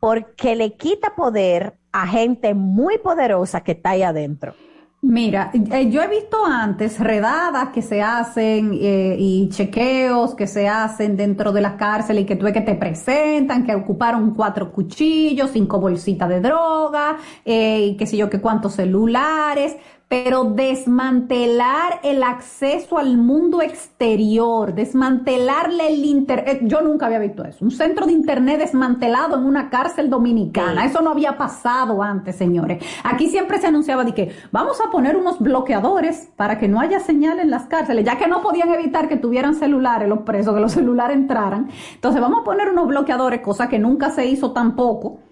[0.00, 4.54] porque le quita poder a gente muy poderosa que está ahí adentro.
[5.00, 10.68] Mira, eh, yo he visto antes redadas que se hacen eh, y chequeos que se
[10.68, 15.50] hacen dentro de las cárceles y que tú que te presentan, que ocuparon cuatro cuchillos,
[15.52, 19.76] cinco bolsitas de droga, eh, y qué sé yo, que cuántos celulares,
[20.08, 27.64] pero desmantelar el acceso al mundo exterior, desmantelarle el internet, yo nunca había visto eso,
[27.64, 32.84] un centro de internet desmantelado en una cárcel dominicana, eso no había pasado antes, señores.
[33.02, 37.00] Aquí siempre se anunciaba de que vamos a poner unos bloqueadores para que no haya
[37.00, 40.60] señal en las cárceles, ya que no podían evitar que tuvieran celulares los presos, que
[40.60, 41.68] los celulares entraran.
[41.94, 45.25] Entonces vamos a poner unos bloqueadores, cosa que nunca se hizo tampoco.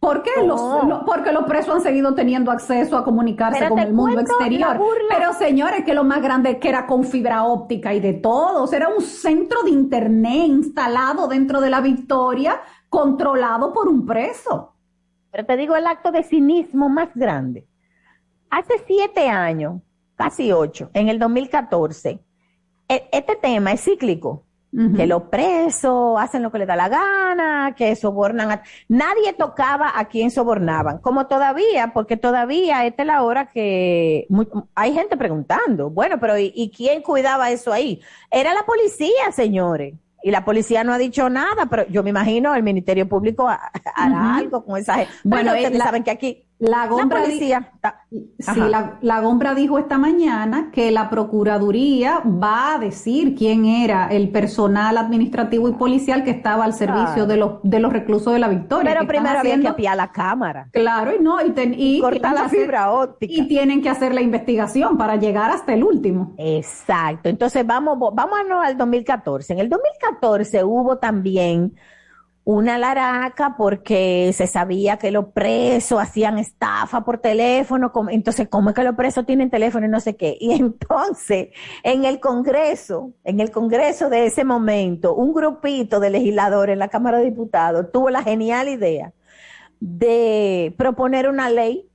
[0.00, 0.30] ¿Por qué?
[0.44, 4.20] Los, lo- porque los presos han seguido teniendo acceso a comunicarse Pero con el mundo
[4.20, 4.80] exterior.
[5.08, 8.62] Pero señores, que lo más grande es que era con fibra óptica y de todo.
[8.62, 14.06] O sea, era un centro de internet instalado dentro de la Victoria, controlado por un
[14.06, 14.74] preso.
[15.32, 17.66] Pero te digo el acto de cinismo más grande.
[18.50, 19.82] Hace siete años,
[20.14, 22.20] casi ocho, en el 2014,
[22.88, 24.44] e- este tema es cíclico.
[24.96, 28.62] Que los presos hacen lo que les da la gana, que sobornan a...
[28.88, 34.26] Nadie tocaba a quien sobornaban, como todavía, porque todavía esta es la hora que
[34.74, 38.00] hay gente preguntando, bueno, pero ¿y, y quién cuidaba eso ahí?
[38.30, 39.94] Era la policía, señores.
[40.22, 43.70] Y la policía no ha dicho nada, pero yo me imagino el Ministerio Público ha-
[43.94, 45.12] hará algo con esa gente.
[45.24, 49.96] Bueno, Bueno, ustedes la- saben que aquí La Gombra, sí, la, la Gombra dijo esta
[49.96, 56.30] mañana que la Procuraduría va a decir quién era el personal administrativo y policial que
[56.32, 58.92] estaba al servicio de los de los reclusos de la Victoria.
[58.92, 60.68] Pero primero había que apiar la cámara.
[60.72, 63.32] Claro, y no, y, ten- y Cortar tienen la que hacer- fibra óptica.
[63.32, 66.34] Y tienen que hacer la investigación para llegar hasta el último.
[66.38, 67.28] Exacto.
[67.28, 69.52] Entonces vamos, vámonos al 2014.
[69.52, 71.74] En el 2014 hubo también
[72.50, 77.92] una laraca porque se sabía que los presos hacían estafa por teléfono.
[78.08, 80.34] Entonces, ¿cómo es que los presos tienen teléfono y no sé qué?
[80.40, 81.48] Y entonces,
[81.82, 86.88] en el Congreso, en el Congreso de ese momento, un grupito de legisladores en la
[86.88, 89.12] Cámara de Diputados tuvo la genial idea
[89.78, 91.86] de proponer una ley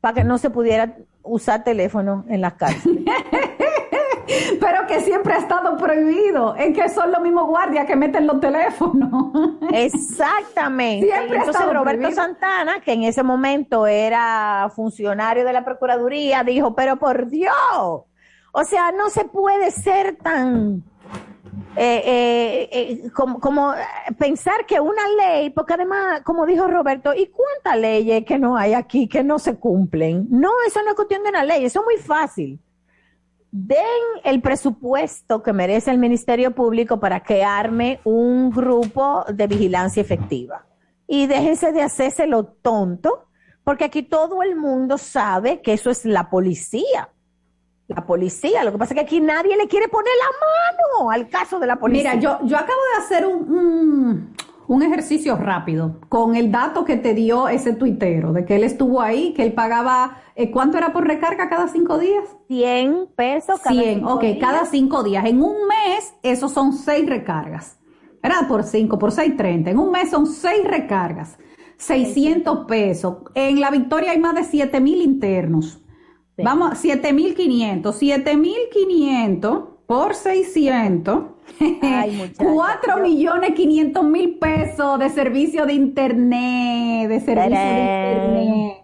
[0.00, 3.04] para que no se pudiera usar teléfono en las cárceles.
[4.60, 6.54] Pero que siempre ha estado prohibido.
[6.56, 9.32] Es que son los mismos guardias que meten los teléfonos.
[9.72, 11.06] Exactamente.
[11.06, 12.22] Siempre ha Entonces estado Roberto prohibido.
[12.22, 17.54] Santana, que en ese momento era funcionario de la Procuraduría, dijo, pero por Dios,
[18.52, 20.82] o sea, no se puede ser tan...
[21.76, 23.78] eh, eh, eh, como, como eh,
[24.18, 28.74] pensar que una ley, porque además, como dijo Roberto, ¿y cuántas leyes que no hay
[28.74, 30.26] aquí que no se cumplen?
[30.30, 32.58] No, eso no es cuestión de una ley, eso es muy fácil.
[33.50, 33.82] Den
[34.24, 40.66] el presupuesto que merece el Ministerio Público para que arme un grupo de vigilancia efectiva.
[41.06, 43.28] Y déjense de hacerse lo tonto,
[43.64, 47.08] porque aquí todo el mundo sabe que eso es la policía.
[47.86, 48.64] La policía.
[48.64, 51.66] Lo que pasa es que aquí nadie le quiere poner la mano al caso de
[51.66, 52.14] la policía.
[52.14, 54.36] Mira, yo, yo acabo de hacer un, un,
[54.68, 59.00] un ejercicio rápido con el dato que te dio ese tuitero, de que él estuvo
[59.00, 62.24] ahí, que él pagaba, eh, ¿cuánto era por recarga cada cinco días?
[62.48, 64.38] 100 pesos cada 100, cinco ok, días.
[64.38, 65.24] cada cinco días.
[65.24, 67.78] En un mes, esos son seis recargas.
[68.22, 68.46] ¿Verdad?
[68.46, 69.70] Por cinco, por seis, treinta.
[69.70, 71.38] En un mes son seis recargas.
[71.78, 73.18] 600 pesos.
[73.34, 75.80] En la Victoria hay más de 7 mil internos.
[76.36, 77.82] Vamos, 7.500.
[77.82, 81.37] 7.500 por 600.
[81.82, 87.08] Ay, muchacha, 4 yo- millones 500 mil pesos de servicio de internet.
[87.08, 88.74] De servicio de internet.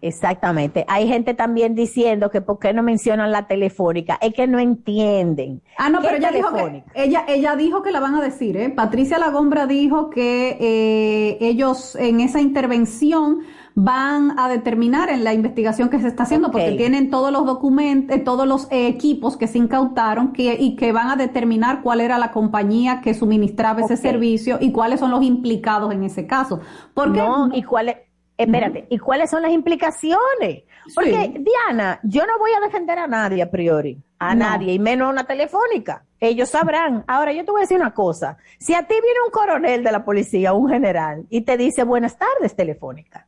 [0.00, 0.84] Exactamente.
[0.86, 4.18] Hay gente también diciendo que por qué no mencionan la telefónica.
[4.20, 5.62] Es que no entienden.
[5.78, 8.54] Ah, no, ¿Qué pero ella dijo, que, ella, ella dijo que la van a decir,
[8.58, 8.68] ¿eh?
[8.68, 13.38] Patricia Lagombra dijo que eh, ellos en esa intervención
[13.76, 18.16] van a determinar en la investigación que se está haciendo, porque tienen todos los documentos,
[18.16, 22.00] eh, todos los eh, equipos que se incautaron que, y que van a determinar cuál
[22.00, 26.60] era la compañía que suministraba ese servicio y cuáles son los implicados en ese caso.
[26.94, 27.96] Porque No, y cuáles,
[28.38, 30.62] espérate, ¿y cuáles son las implicaciones?
[30.94, 34.44] Porque, Diana, yo no voy a defender a nadie a priori, a No.
[34.44, 36.04] nadie, y menos a una telefónica.
[36.20, 37.02] Ellos sabrán.
[37.08, 38.36] Ahora, yo te voy a decir una cosa.
[38.58, 42.16] Si a ti viene un coronel de la policía, un general, y te dice, buenas
[42.16, 43.26] tardes, telefónica.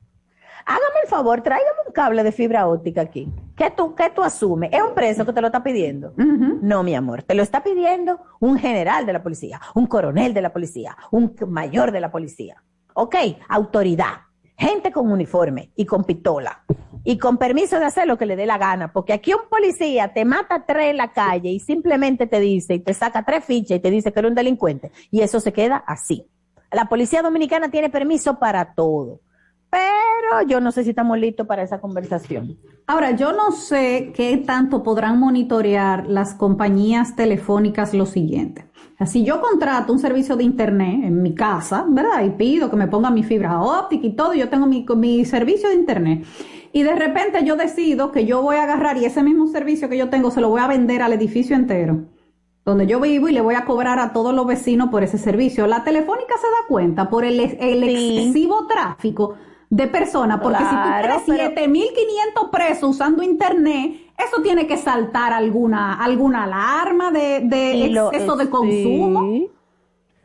[0.67, 3.33] Hágame el favor, tráigame un cable de fibra óptica aquí.
[3.57, 4.71] ¿Qué tú, qué tú asumes?
[4.73, 6.13] ¿Es un preso que te lo está pidiendo?
[6.17, 10.43] No, mi amor, te lo está pidiendo un general de la policía, un coronel de
[10.43, 12.65] la policía, un mayor de la policía.
[12.95, 13.15] Ok,
[13.49, 14.23] autoridad,
[14.57, 16.65] gente con uniforme y con pistola
[17.05, 20.13] y con permiso de hacer lo que le dé la gana, porque aquí un policía
[20.13, 23.79] te mata tres en la calle y simplemente te dice y te saca tres fichas
[23.79, 26.27] y te dice que eres un delincuente y eso se queda así.
[26.73, 29.21] La policía dominicana tiene permiso para todo,
[30.29, 32.59] pero yo no sé si estamos listos para esa conversación.
[32.87, 38.67] Ahora, yo no sé qué tanto podrán monitorear las compañías telefónicas lo siguiente.
[39.05, 42.25] Si yo contrato un servicio de internet en mi casa, ¿verdad?
[42.25, 45.69] Y pido que me pongan mi fibra óptica y todo, yo tengo mi, mi servicio
[45.69, 46.25] de internet.
[46.73, 49.99] Y de repente yo decido que yo voy a agarrar y ese mismo servicio que
[49.99, 52.07] yo tengo se lo voy a vender al edificio entero
[52.65, 55.69] donde yo vivo y le voy a cobrar a todos los vecinos por ese servicio.
[55.69, 59.37] La telefónica se da cuenta por el, el excesivo tráfico
[59.69, 65.33] de personas, porque Claro, si tú tienes 7.500 presos usando internet, eso tiene que saltar
[65.33, 69.49] alguna alguna alarma de, de lo- exceso de consumo.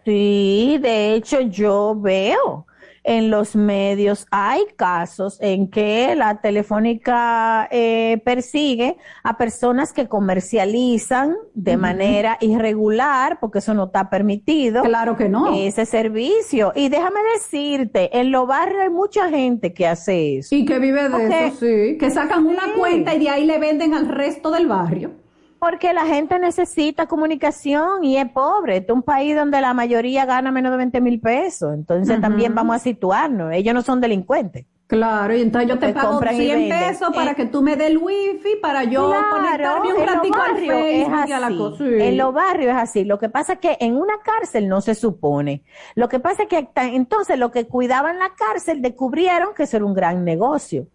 [0.06, 2.66] Sí, de hecho yo veo
[3.04, 11.36] en los medios, hay casos en que la telefónica eh, persigue a personas que comercializan
[11.54, 14.84] de manera irregular, porque eso no está permitido.
[14.84, 15.56] Claro que no.
[15.56, 16.74] Ese servicio.
[16.76, 20.56] Y déjame decirte, en los barrios hay mucha gente que hace eso.
[20.56, 21.98] Y que vive de eso, sí.
[21.98, 25.12] Que sacan una cuenta y de ahí le venden al resto del barrio.
[25.62, 28.78] Porque la gente necesita comunicación y es pobre.
[28.78, 31.76] Este es un país donde la mayoría gana menos de 20 mil pesos.
[31.76, 33.54] Entonces también vamos a situarnos.
[33.54, 34.66] Ellos no son delincuentes.
[34.88, 36.80] Claro, y entonces yo te pago compran y 100 venden.
[36.90, 40.58] pesos para Eh, que tú me des el wifi para yo conectarme un ratico al
[40.58, 41.58] Facebook y a la así.
[41.58, 41.84] cosa.
[41.86, 43.04] En los barrios es así.
[43.06, 45.64] Lo que pasa es que en una cárcel no se supone.
[45.96, 49.86] Lo que pasa es que entonces lo que cuidaban la cárcel descubrieron que eso era
[49.86, 50.88] un gran negocio.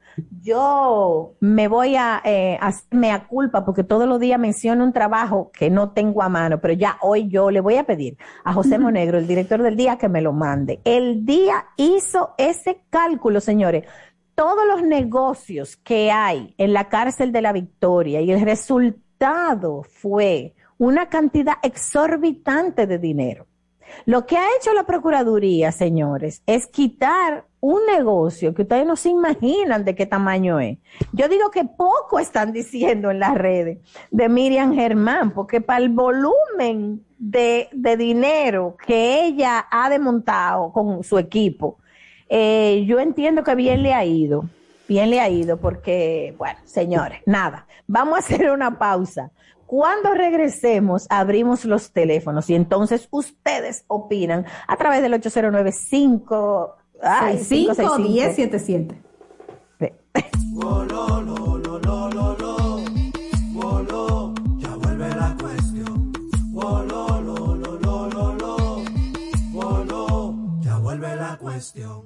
[0.43, 5.51] Yo me voy a eh, hacerme a culpa porque todos los días menciono un trabajo
[5.53, 8.79] que no tengo a mano, pero ya hoy yo le voy a pedir a José
[8.79, 10.81] Monegro, el director del día, que me lo mande.
[10.85, 13.85] El día hizo ese cálculo, señores
[14.37, 20.55] todos los negocios que hay en la cárcel de la Victoria y el resultado fue
[20.79, 23.47] una cantidad exorbitante de dinero.
[24.05, 29.09] Lo que ha hecho la Procuraduría, señores, es quitar un negocio que ustedes no se
[29.09, 30.79] imaginan de qué tamaño es.
[31.13, 33.79] Yo digo que poco están diciendo en las redes
[34.11, 41.03] de Miriam Germán, porque para el volumen de, de dinero que ella ha desmontado con
[41.03, 41.79] su equipo,
[42.29, 44.45] eh, yo entiendo que bien le ha ido,
[44.89, 49.31] bien le ha ido, porque, bueno, señores, nada, vamos a hacer una pausa.
[49.67, 57.97] Cuando regresemos, abrimos los teléfonos y entonces ustedes opinan a través del 8095 ay, 65
[57.97, 58.95] 565.
[58.99, 59.03] 1077.
[70.63, 72.06] Ya vuelve la cuestión.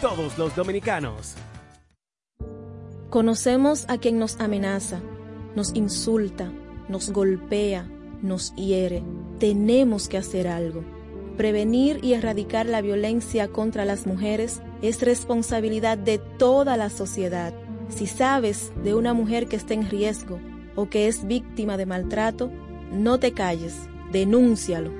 [0.00, 1.34] todos los dominicanos.
[3.10, 5.00] Conocemos a quien nos amenaza,
[5.56, 6.52] nos insulta,
[6.88, 7.88] nos golpea,
[8.22, 9.02] nos hiere.
[9.38, 10.84] Tenemos que hacer algo.
[11.36, 17.52] Prevenir y erradicar la violencia contra las mujeres es responsabilidad de toda la sociedad.
[17.88, 20.38] Si sabes de una mujer que está en riesgo
[20.76, 22.50] o que es víctima de maltrato,
[22.92, 23.74] no te calles,
[24.12, 24.99] denúncialo.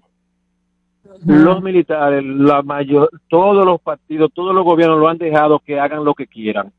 [1.26, 6.06] los militares, la mayor, todos los partidos, todos los gobiernos lo han dejado que hagan
[6.06, 6.72] lo que quieran.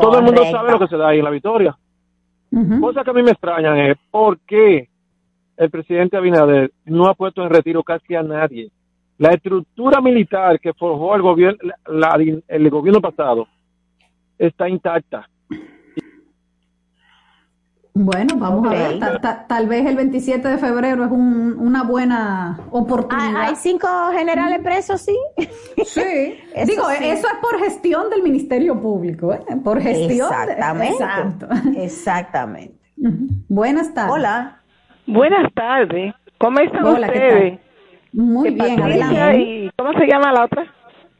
[0.00, 1.76] Todo el mundo sabe lo que se da ahí en la victoria.
[2.80, 4.88] Cosa que a mí me extrañan es por qué
[5.56, 8.70] el presidente Abinader no ha puesto en retiro casi a nadie.
[9.18, 13.46] La estructura militar que forjó el gobierno, la- la- el gobierno pasado
[14.38, 15.28] está intacta.
[17.92, 18.98] Bueno, vamos a ver.
[19.00, 23.34] Ta- ta- tal vez el 27 de febrero es un- una buena oportunidad.
[23.36, 25.16] Ah, ¿Hay cinco generales presos, sí?
[25.84, 26.00] Sí.
[26.54, 27.04] Eso Digo, sí.
[27.04, 29.40] eso es por gestión del Ministerio Público, ¿eh?
[29.64, 30.08] Por gestión.
[30.30, 30.94] de- Exactamente.
[30.94, 31.48] Exacto.
[31.76, 32.74] Exactamente.
[33.48, 34.12] Buenas tardes.
[34.14, 34.60] Hola.
[35.06, 36.14] Buenas tardes.
[36.38, 37.58] ¿Cómo están Hola, ¿qué ustedes?
[38.12, 39.40] Muy bien, Patricia adelante.
[39.42, 40.64] y ¿cómo se llama la otra?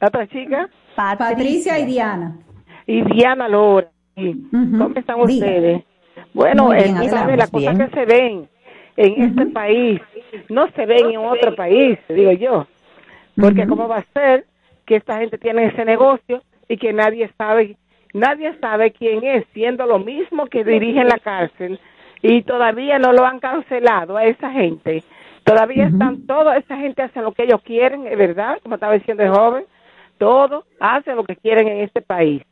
[0.00, 0.68] La otra chica.
[0.96, 2.36] Patricia y Diana.
[2.86, 3.88] Y Diana Lora.
[4.16, 4.46] Sí.
[4.50, 5.46] ¿Cómo están Diga.
[5.46, 5.84] ustedes?
[6.32, 8.48] Bueno, bien, eh, las cosas que se ven
[8.96, 10.00] en este país
[10.48, 12.66] no se ven en otro país, digo yo.
[13.36, 14.44] Porque cómo va a ser
[14.84, 17.76] que esta gente tiene ese negocio y que nadie sabe,
[18.12, 21.80] nadie sabe quién es, siendo lo mismo que dirigen la cárcel
[22.22, 25.02] y todavía no lo han cancelado a esa gente.
[25.44, 29.22] Todavía están, toda esa gente hace lo que ellos quieren, es verdad, como estaba diciendo
[29.22, 29.64] el joven,
[30.18, 32.42] todos hacen lo que quieren en este país.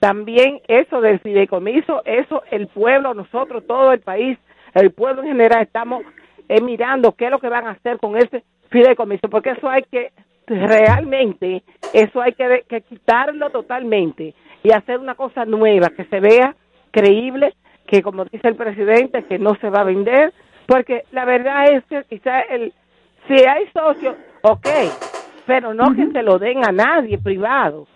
[0.00, 4.38] También eso del fideicomiso, eso el pueblo, nosotros, todo el país,
[4.74, 6.02] el pueblo en general, estamos
[6.48, 9.82] eh, mirando qué es lo que van a hacer con ese fideicomiso, porque eso hay
[9.90, 10.12] que,
[10.46, 16.54] realmente, eso hay que, quitarlo totalmente y hacer una cosa nueva, que se vea
[16.90, 17.54] creíble,
[17.86, 20.32] que como dice el presidente, que no se va a vender,
[20.66, 22.72] porque la verdad es que quizá el,
[23.28, 24.66] si hay socios, ok,
[25.46, 27.86] pero no que se lo den a nadie privado.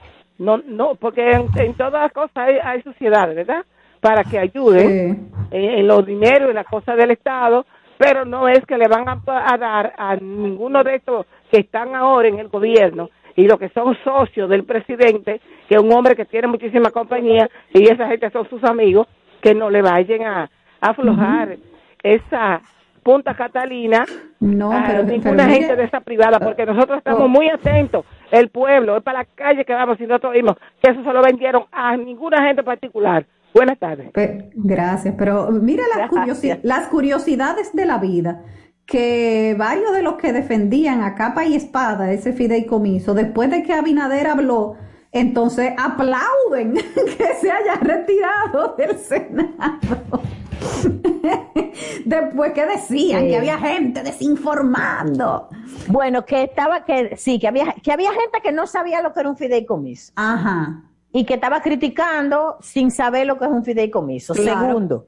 [0.41, 3.63] No, no, porque en, en todas las cosas hay, hay sociedades, ¿verdad?
[4.01, 7.67] Para que ayuden en, en los dineros y las cosas del Estado,
[7.99, 11.95] pero no es que le van a, a dar a ninguno de estos que están
[11.95, 16.17] ahora en el gobierno y los que son socios del presidente, que es un hombre
[16.17, 19.09] que tiene muchísima compañía y esa gente son sus amigos,
[19.43, 21.59] que no le vayan a, a aflojar
[22.03, 22.63] esa
[23.03, 24.05] Punta Catalina
[24.41, 27.29] No, a pero- ninguna pero gente de esa privada, porque nosotros estamos oh.
[27.29, 31.03] muy atentos, el pueblo, es para la calle que vamos y nosotros vimos que eso
[31.03, 33.27] se lo vendieron a ninguna gente particular.
[33.53, 34.11] Buenas tardes.
[34.13, 38.43] Pe- gracias, pero mira las, curiosi- las curiosidades de la vida,
[38.87, 43.73] que varios de los que defendían a capa y espada ese fideicomiso, después de que
[43.73, 44.77] Abinader habló,
[45.13, 46.75] entonces aplauden
[47.19, 50.23] que se haya retirado del Senado.
[52.05, 53.29] después que decían Sí.
[53.29, 55.49] que había gente desinformando.
[55.89, 59.21] Bueno, que estaba, que sí, que había, que había gente que no sabía lo que
[59.21, 60.13] era un fideicomiso.
[60.17, 60.83] Ajá.
[61.13, 64.35] Y que estaba criticando sin saber lo que es un fideicomiso.
[64.35, 64.61] Claro.
[64.67, 65.07] Segundo,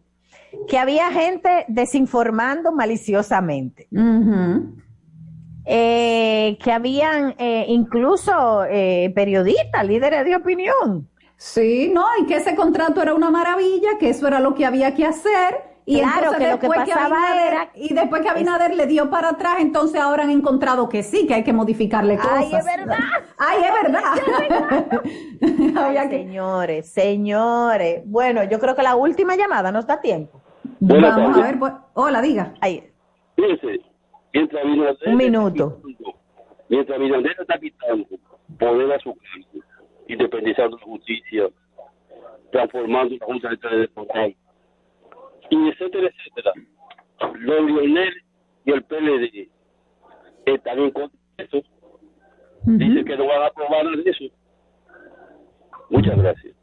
[0.68, 3.88] que había gente desinformando maliciosamente.
[5.64, 11.08] eh, que habían eh, incluso eh, periodistas, líderes de opinión.
[11.44, 14.94] Sí, no, y que ese contrato era una maravilla, que eso era lo que había
[14.94, 15.56] que hacer.
[15.84, 18.86] Y Claro, entonces que lo que después pasaba Abinader- era- Y después que Abinader le
[18.86, 22.32] dio para atrás, entonces ahora han encontrado que sí, que hay que modificarle cosas.
[22.38, 22.98] Ay, es verdad.
[23.38, 25.02] Ay, es verdad.
[25.76, 28.02] Ay, señores, señores.
[28.06, 30.40] Bueno, yo creo que la última llamada nos da tiempo.
[30.78, 32.54] Buenas Vamos a ver, pues, hola, diga.
[32.60, 32.88] Ahí.
[33.34, 33.80] Fíjense,
[34.32, 35.80] mientras Abinader Un minuto.
[36.68, 38.06] mientras Abinader está quitando
[38.60, 39.64] poder a su cargo,
[40.08, 41.48] independizando la justicia,
[42.50, 44.36] transformando la Junta Electoral Electoral,
[45.50, 46.52] y etcétera, etcétera,
[47.34, 48.14] los Lionel
[48.64, 49.48] y el PLD
[50.46, 51.62] están en contra de eso.
[52.64, 54.24] Dicen que no van a aprobar de eso.
[55.90, 56.61] Muchas gracias.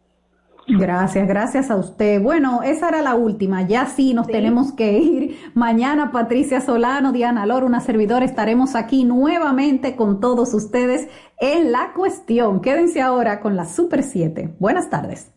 [0.78, 2.22] Gracias, gracias a usted.
[2.22, 3.64] Bueno, esa era la última.
[3.64, 5.38] Ya sí nos tenemos que ir.
[5.54, 11.08] Mañana Patricia Solano, Diana Lor, una servidora, estaremos aquí nuevamente con todos ustedes
[11.40, 12.62] en la cuestión.
[12.62, 14.56] Quédense ahora con la Super 7.
[14.60, 15.32] Buenas tardes.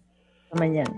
[0.53, 0.93] Mañana.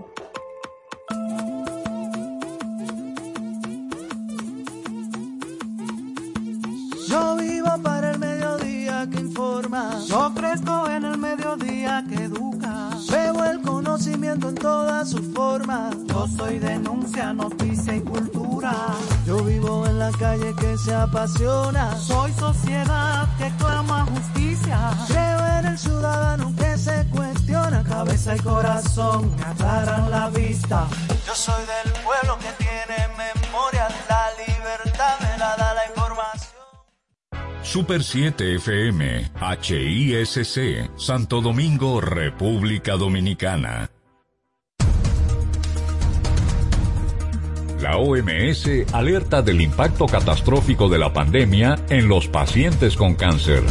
[7.07, 9.97] Yo vivo para el mediodía que informa.
[10.07, 12.54] Yo crezco en el mediodía que educa.
[13.09, 15.95] Veo el conocimiento en todas sus formas.
[16.07, 18.73] Yo soy denuncia, noticia y cultura.
[19.25, 21.95] Yo vivo en la calle que se apasiona.
[21.97, 24.91] Soy sociedad que clama justicia.
[25.07, 27.83] Creo en el ciudadano que se cuestiona.
[27.83, 30.87] Cabeza y corazón aclaran la vista.
[31.25, 33.14] Yo soy del pueblo que tiene
[37.75, 43.91] Super 7 FM, HISC, Santo Domingo, República Dominicana.
[47.81, 53.61] La OMS alerta del impacto catastrófico de la pandemia en los pacientes con cáncer.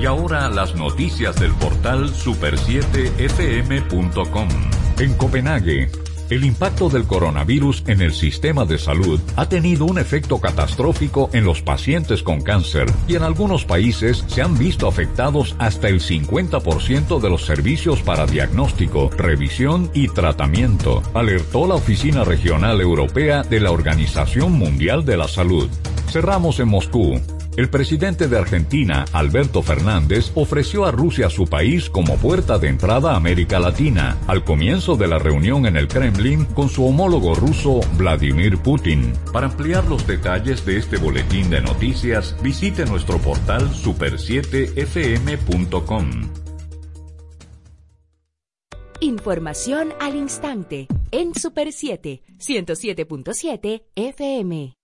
[0.00, 4.48] Y ahora las noticias del portal super7fm.com.
[4.98, 5.90] En Copenhague,
[6.30, 11.44] el impacto del coronavirus en el sistema de salud ha tenido un efecto catastrófico en
[11.44, 17.20] los pacientes con cáncer y en algunos países se han visto afectados hasta el 50%
[17.20, 23.72] de los servicios para diagnóstico, revisión y tratamiento, alertó la Oficina Regional Europea de la
[23.72, 25.68] Organización Mundial de la Salud.
[26.10, 27.20] Cerramos en Moscú.
[27.56, 33.12] El presidente de Argentina, Alberto Fernández, ofreció a Rusia su país como puerta de entrada
[33.12, 37.80] a América Latina, al comienzo de la reunión en el Kremlin con su homólogo ruso
[37.96, 39.12] Vladimir Putin.
[39.32, 46.30] Para ampliar los detalles de este boletín de noticias, visite nuestro portal super7fm.com.
[49.00, 54.79] Información al instante en Super 7, 107.7 FM.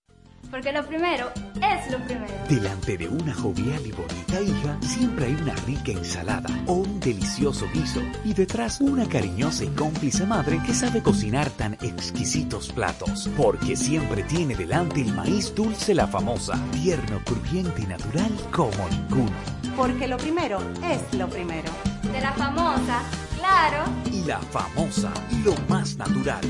[0.49, 2.33] Porque lo primero es lo primero.
[2.47, 7.67] Delante de una jovial y bonita hija, siempre hay una rica ensalada o un delicioso
[7.73, 8.01] guiso.
[8.23, 13.29] Y detrás, una cariñosa y cómplice madre que sabe cocinar tan exquisitos platos.
[13.35, 19.35] Porque siempre tiene delante el maíz dulce la famosa, tierno, crujiente y natural como ninguno.
[19.75, 21.69] Porque lo primero es lo primero.
[22.11, 23.03] De la famosa,
[23.37, 23.83] claro.
[24.11, 25.13] Y la famosa,
[25.43, 26.41] lo más natural.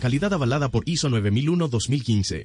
[0.00, 2.44] Calidad avalada por ISO 9001-2015.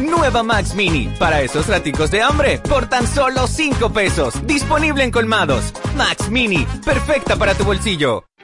[0.00, 4.34] Nueva Max Mini, para esos raticos de hambre, por tan solo 5 pesos.
[4.46, 5.74] Disponible en colmados.
[5.96, 8.24] Max Mini, perfecta para tu bolsillo.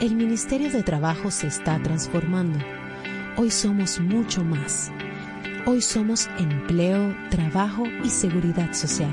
[0.00, 2.58] El Ministerio de Trabajo se está transformando.
[3.36, 4.90] Hoy somos mucho más.
[5.66, 9.12] Hoy somos empleo, trabajo y seguridad social.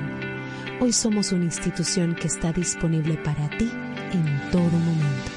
[0.79, 3.69] Hoy somos una institución que está disponible para ti
[4.13, 5.31] en todo momento.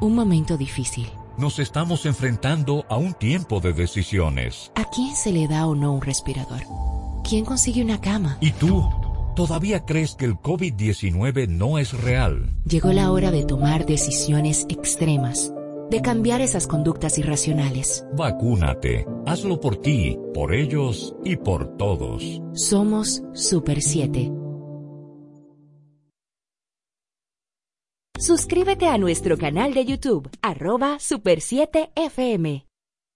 [0.00, 1.08] Un momento difícil.
[1.38, 4.72] Nos estamos enfrentando a un tiempo de decisiones.
[4.74, 6.62] ¿A quién se le da o no un respirador?
[7.22, 8.38] ¿Quién consigue una cama?
[8.40, 9.05] ¿Y tú?
[9.36, 12.54] ¿Todavía crees que el COVID-19 no es real?
[12.64, 15.52] Llegó la hora de tomar decisiones extremas
[15.90, 18.06] de cambiar esas conductas irracionales.
[18.16, 19.06] Vacúnate.
[19.26, 22.40] Hazlo por ti, por ellos y por todos.
[22.54, 24.32] Somos Super 7.
[28.18, 32.65] Suscríbete a nuestro canal de YouTube, arroba Super 7 FM.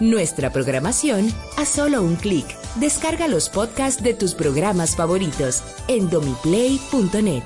[0.00, 2.46] Nuestra programación a solo un clic.
[2.76, 7.42] Descarga los podcasts de tus programas favoritos en domiplay.net.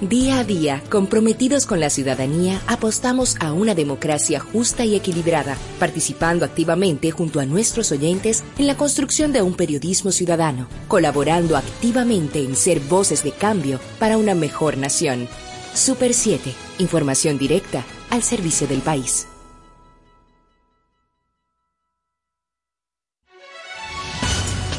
[0.00, 6.44] Día a día, comprometidos con la ciudadanía, apostamos a una democracia justa y equilibrada, participando
[6.44, 12.56] activamente junto a nuestros oyentes en la construcción de un periodismo ciudadano, colaborando activamente en
[12.56, 15.28] ser voces de cambio para una mejor nación.
[15.72, 17.84] Super 7, información directa
[18.14, 19.26] al servicio del país.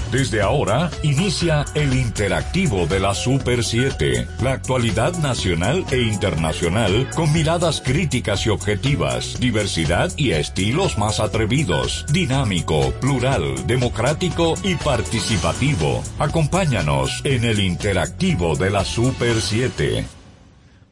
[0.09, 7.33] Desde ahora inicia el interactivo de la Super 7, la actualidad nacional e internacional con
[7.33, 16.01] miradas críticas y objetivas, diversidad y estilos más atrevidos, dinámico, plural, democrático y participativo.
[16.19, 20.14] Acompáñanos en el interactivo de la Super 7.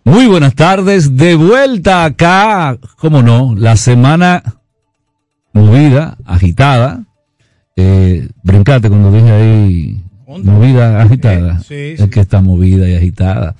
[0.05, 4.43] Muy buenas tardes, de vuelta acá, como no, la semana
[5.53, 7.05] movida, agitada.
[7.77, 11.59] Eh, brincate cuando dije ahí, movida, agitada.
[11.61, 13.55] Sí, Es que está movida y agitada.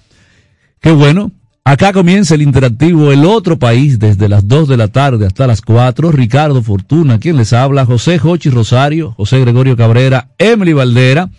[0.81, 1.31] Qué bueno.
[1.65, 5.61] Acá comienza el interactivo El Otro País desde las 2 de la tarde hasta las
[5.61, 6.11] 4.
[6.11, 11.29] Ricardo Fortuna, quien les habla, José Jochi Rosario, José Gregorio Cabrera, Emily Valdera.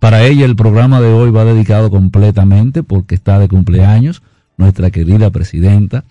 [0.00, 4.22] Para ella el programa de hoy va dedicado completamente porque está de cumpleaños
[4.60, 6.04] nuestra querida presidenta,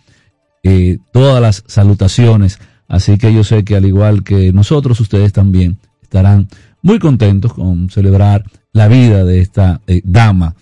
[0.63, 2.59] eh, todas las salutaciones.
[2.87, 6.47] Así que yo sé que al igual que nosotros, ustedes también estarán
[6.81, 8.43] muy contentos con celebrar
[8.73, 10.55] la vida de esta eh, dama.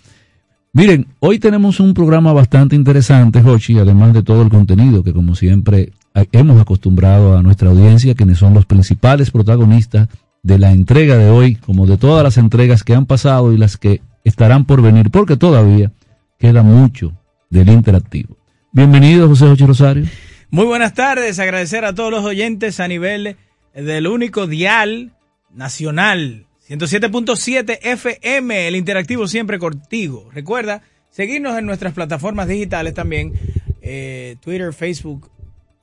[0.72, 5.34] Miren, hoy tenemos un programa bastante interesante, Jochi, además de todo el contenido que como
[5.34, 5.92] siempre
[6.32, 10.08] hemos acostumbrado a nuestra audiencia, quienes son los principales protagonistas
[10.42, 13.76] de la entrega de hoy, como de todas las entregas que han pasado y las
[13.76, 15.90] que estarán por venir, porque todavía
[16.38, 17.12] queda mucho
[17.50, 18.36] del interactivo.
[18.72, 20.04] Bienvenido, José José Rosario.
[20.50, 23.36] Muy buenas tardes, agradecer a todos los oyentes a nivel
[23.74, 25.12] del único dial
[25.52, 30.28] nacional, 107.7 FM, el interactivo siempre contigo.
[30.32, 33.32] Recuerda seguirnos en nuestras plataformas digitales también,
[33.80, 35.30] eh, Twitter, Facebook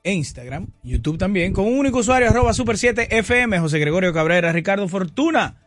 [0.02, 4.52] e Instagram, YouTube también, con un único usuario, arroba super 7 FM, José Gregorio Cabrera,
[4.52, 5.65] Ricardo Fortuna.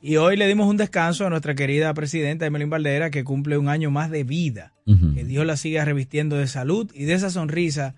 [0.00, 3.68] Y hoy le dimos un descanso a nuestra querida presidenta Emelín Valdera, que cumple un
[3.68, 4.72] año más de vida.
[5.14, 7.94] Que Dios la siga revistiendo de salud y de esa sonrisa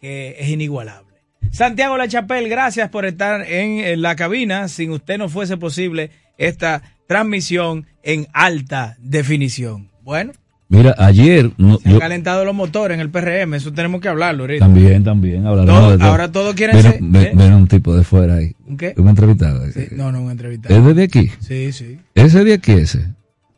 [0.00, 1.18] que es inigualable.
[1.50, 4.68] Santiago La Chapelle, gracias por estar en, en la cabina.
[4.68, 9.90] Sin usted no fuese posible esta transmisión en alta definición.
[10.02, 10.32] Bueno,
[10.72, 14.08] Mira, ayer no, se han yo- calentado los motores en el PRM, eso tenemos que
[14.08, 14.64] hablarlo ahorita.
[14.64, 16.08] también, también hablaremos Todo- de todo.
[16.08, 17.32] ahora todos quieren Ven- ser- ven- ¿eh?
[17.34, 18.52] ven un tipo de fuera ahí.
[18.66, 18.94] ¿Un qué?
[18.96, 19.70] Un entrevistado.
[19.70, 20.88] Sí, no, no, un entrevistado.
[20.90, 21.30] ¿Es de aquí?
[21.40, 21.98] Sí, sí.
[22.14, 23.06] ¿Ese de aquí ese?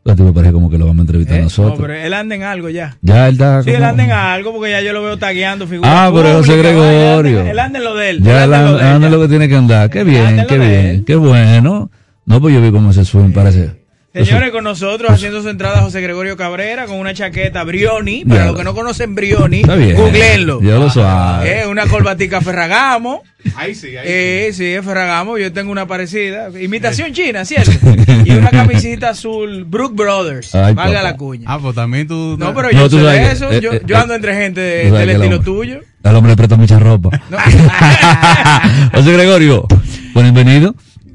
[0.06, 1.78] A ti me parece como que lo vamos a entrevistar Eh, nosotros.
[1.78, 2.96] No, pero él anda en algo ya.
[3.00, 5.90] Ya él está Sí, él anda en algo porque ya yo lo veo tagueando figuras
[5.94, 7.40] Ah, pero José Gregorio.
[7.42, 8.22] Él anda, en lo de él.
[8.22, 9.88] Ya él anda en lo que tiene que andar.
[9.88, 11.90] Qué bien, qué bien, qué bueno.
[12.26, 13.83] No, pues yo vi como ese swing parece.
[14.14, 18.24] Señores, con nosotros haciendo su entrada José Gregorio Cabrera con una chaqueta Brioni.
[18.24, 18.46] Para Ya.
[18.46, 20.62] los que no conocen Brioni, googleenlo.
[20.62, 21.62] Yo lo suave.
[21.62, 23.24] Eh, una corbatica Ferragamo.
[23.56, 25.36] Ahí sí, ahí Eh, sí, es Ferragamo.
[25.36, 26.48] Yo tengo una parecida.
[26.60, 27.72] Imitación china, ¿cierto?
[28.24, 30.54] Y una camisita azul Brook Brothers.
[30.54, 31.10] Ay, valga papá.
[31.10, 31.44] la cuña.
[31.48, 32.36] Ah, pues también tú.
[32.38, 33.50] No, pero No, yo sé de eso.
[33.50, 35.80] eh, yo, eh, yo ando entre gente de- del estilo hombre- tuyo.
[36.04, 37.10] Al hombre le presta mucha ropa.
[38.94, 39.66] José Gregorio,
[40.14, 40.74] bienvenido.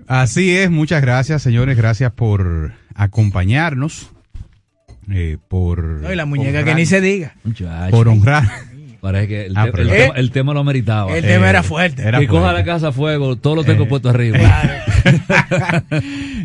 [0.10, 1.78] Así es, muchas gracias, señores.
[1.78, 4.10] Gracias por acompañarnos.
[5.12, 5.84] eh, por.
[5.84, 7.36] No, y la muñeca honrar- que ni se diga.
[7.92, 8.44] Por honrar.
[9.02, 11.16] Parece que el, Ah, te- pero- el Eh, tema, el tema lo meritaba.
[11.18, 12.02] El tema era fuerte.
[12.04, 14.40] era que coja la casa a fuego, todo lo tengo Eh, puesto arriba.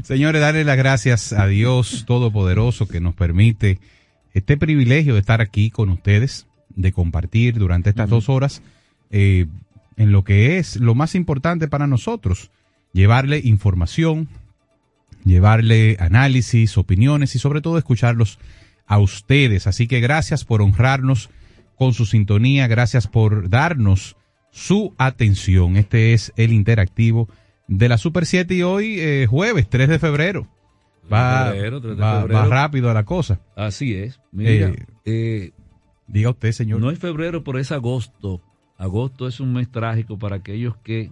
[0.05, 3.79] Señores, darle las gracias a Dios Todopoderoso que nos permite
[4.35, 6.47] este privilegio de estar aquí con ustedes,
[6.77, 8.63] de compartir durante estas dos horas
[9.11, 9.47] eh,
[9.97, 12.51] en lo que es lo más importante para nosotros,
[12.95, 14.29] llevarle información,
[15.25, 18.39] llevarle análisis, opiniones y sobre todo escucharlos
[18.87, 19.67] a ustedes.
[19.67, 21.31] Así que gracias por honrarnos
[21.77, 24.17] con su sintonía, gracias por darnos
[24.51, 25.77] su atención.
[25.77, 27.29] Este es el interactivo
[27.67, 30.47] de la Super 7 y hoy eh, jueves 3 de febrero.
[31.13, 32.41] Va, febrero, 3 de va- febrero.
[32.41, 33.41] va rápido la cosa.
[33.57, 34.21] Así es.
[34.33, 35.51] Mira, Eh, eh,
[36.07, 36.81] Diga usted, señor.
[36.81, 38.43] no es febrero, pero es agosto.
[38.77, 41.11] Agosto es un mes trágico para aquellos que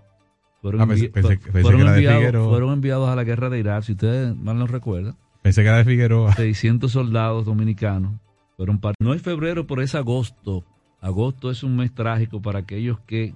[0.63, 3.83] fueron, Ah, pensé- pensé- fu- pensé fueron enviados, fueron enviados a la guerra de Irak.
[3.83, 6.33] Si ustedes mal no recuerdan, Pensé que era de Figueroa.
[6.35, 8.13] 600 soldados dominicanos
[8.57, 10.65] fueron par- No es febrero, pero es agosto.
[11.01, 13.35] Agosto es un mes trágico para aquellos que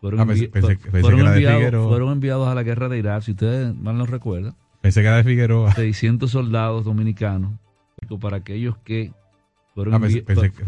[0.00, 3.22] fueron, Ah, pensé- pensé- pensé fueron que enviados, fueron enviados a la guerra de Irak.
[3.22, 5.72] Si ustedes mal no recuerdan, Pensé que era de Figueroa.
[5.72, 7.52] 600 soldados dominicanos
[8.20, 9.12] para aquellos que
[9.74, 10.24] fueron, Ah, envi-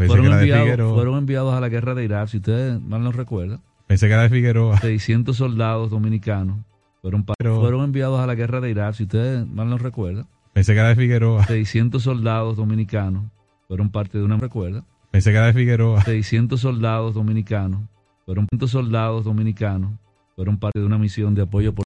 [0.06, 2.28] fueron enviados, fueron enviados a la guerra de Irak.
[2.28, 4.78] Si ustedes mal no recuerdan, Pensé que era de Figueroa.
[4.78, 6.58] 600 soldados dominicanos
[7.00, 8.94] fueron, Pero- fueron enviados a la guerra de Irak.
[8.94, 11.44] Si ustedes mal no recuerdan, Pensé que era de Figueroa.
[11.46, 13.24] 600 soldados dominicanos
[13.66, 14.84] fueron parte de una recuerda.
[15.10, 16.02] Pensé que era de Figueroa.
[16.02, 17.80] 600 soldados dominicanos
[18.24, 19.92] fueron 600 soldados dominicanos
[20.36, 21.84] fueron parte de una misión de apoyo por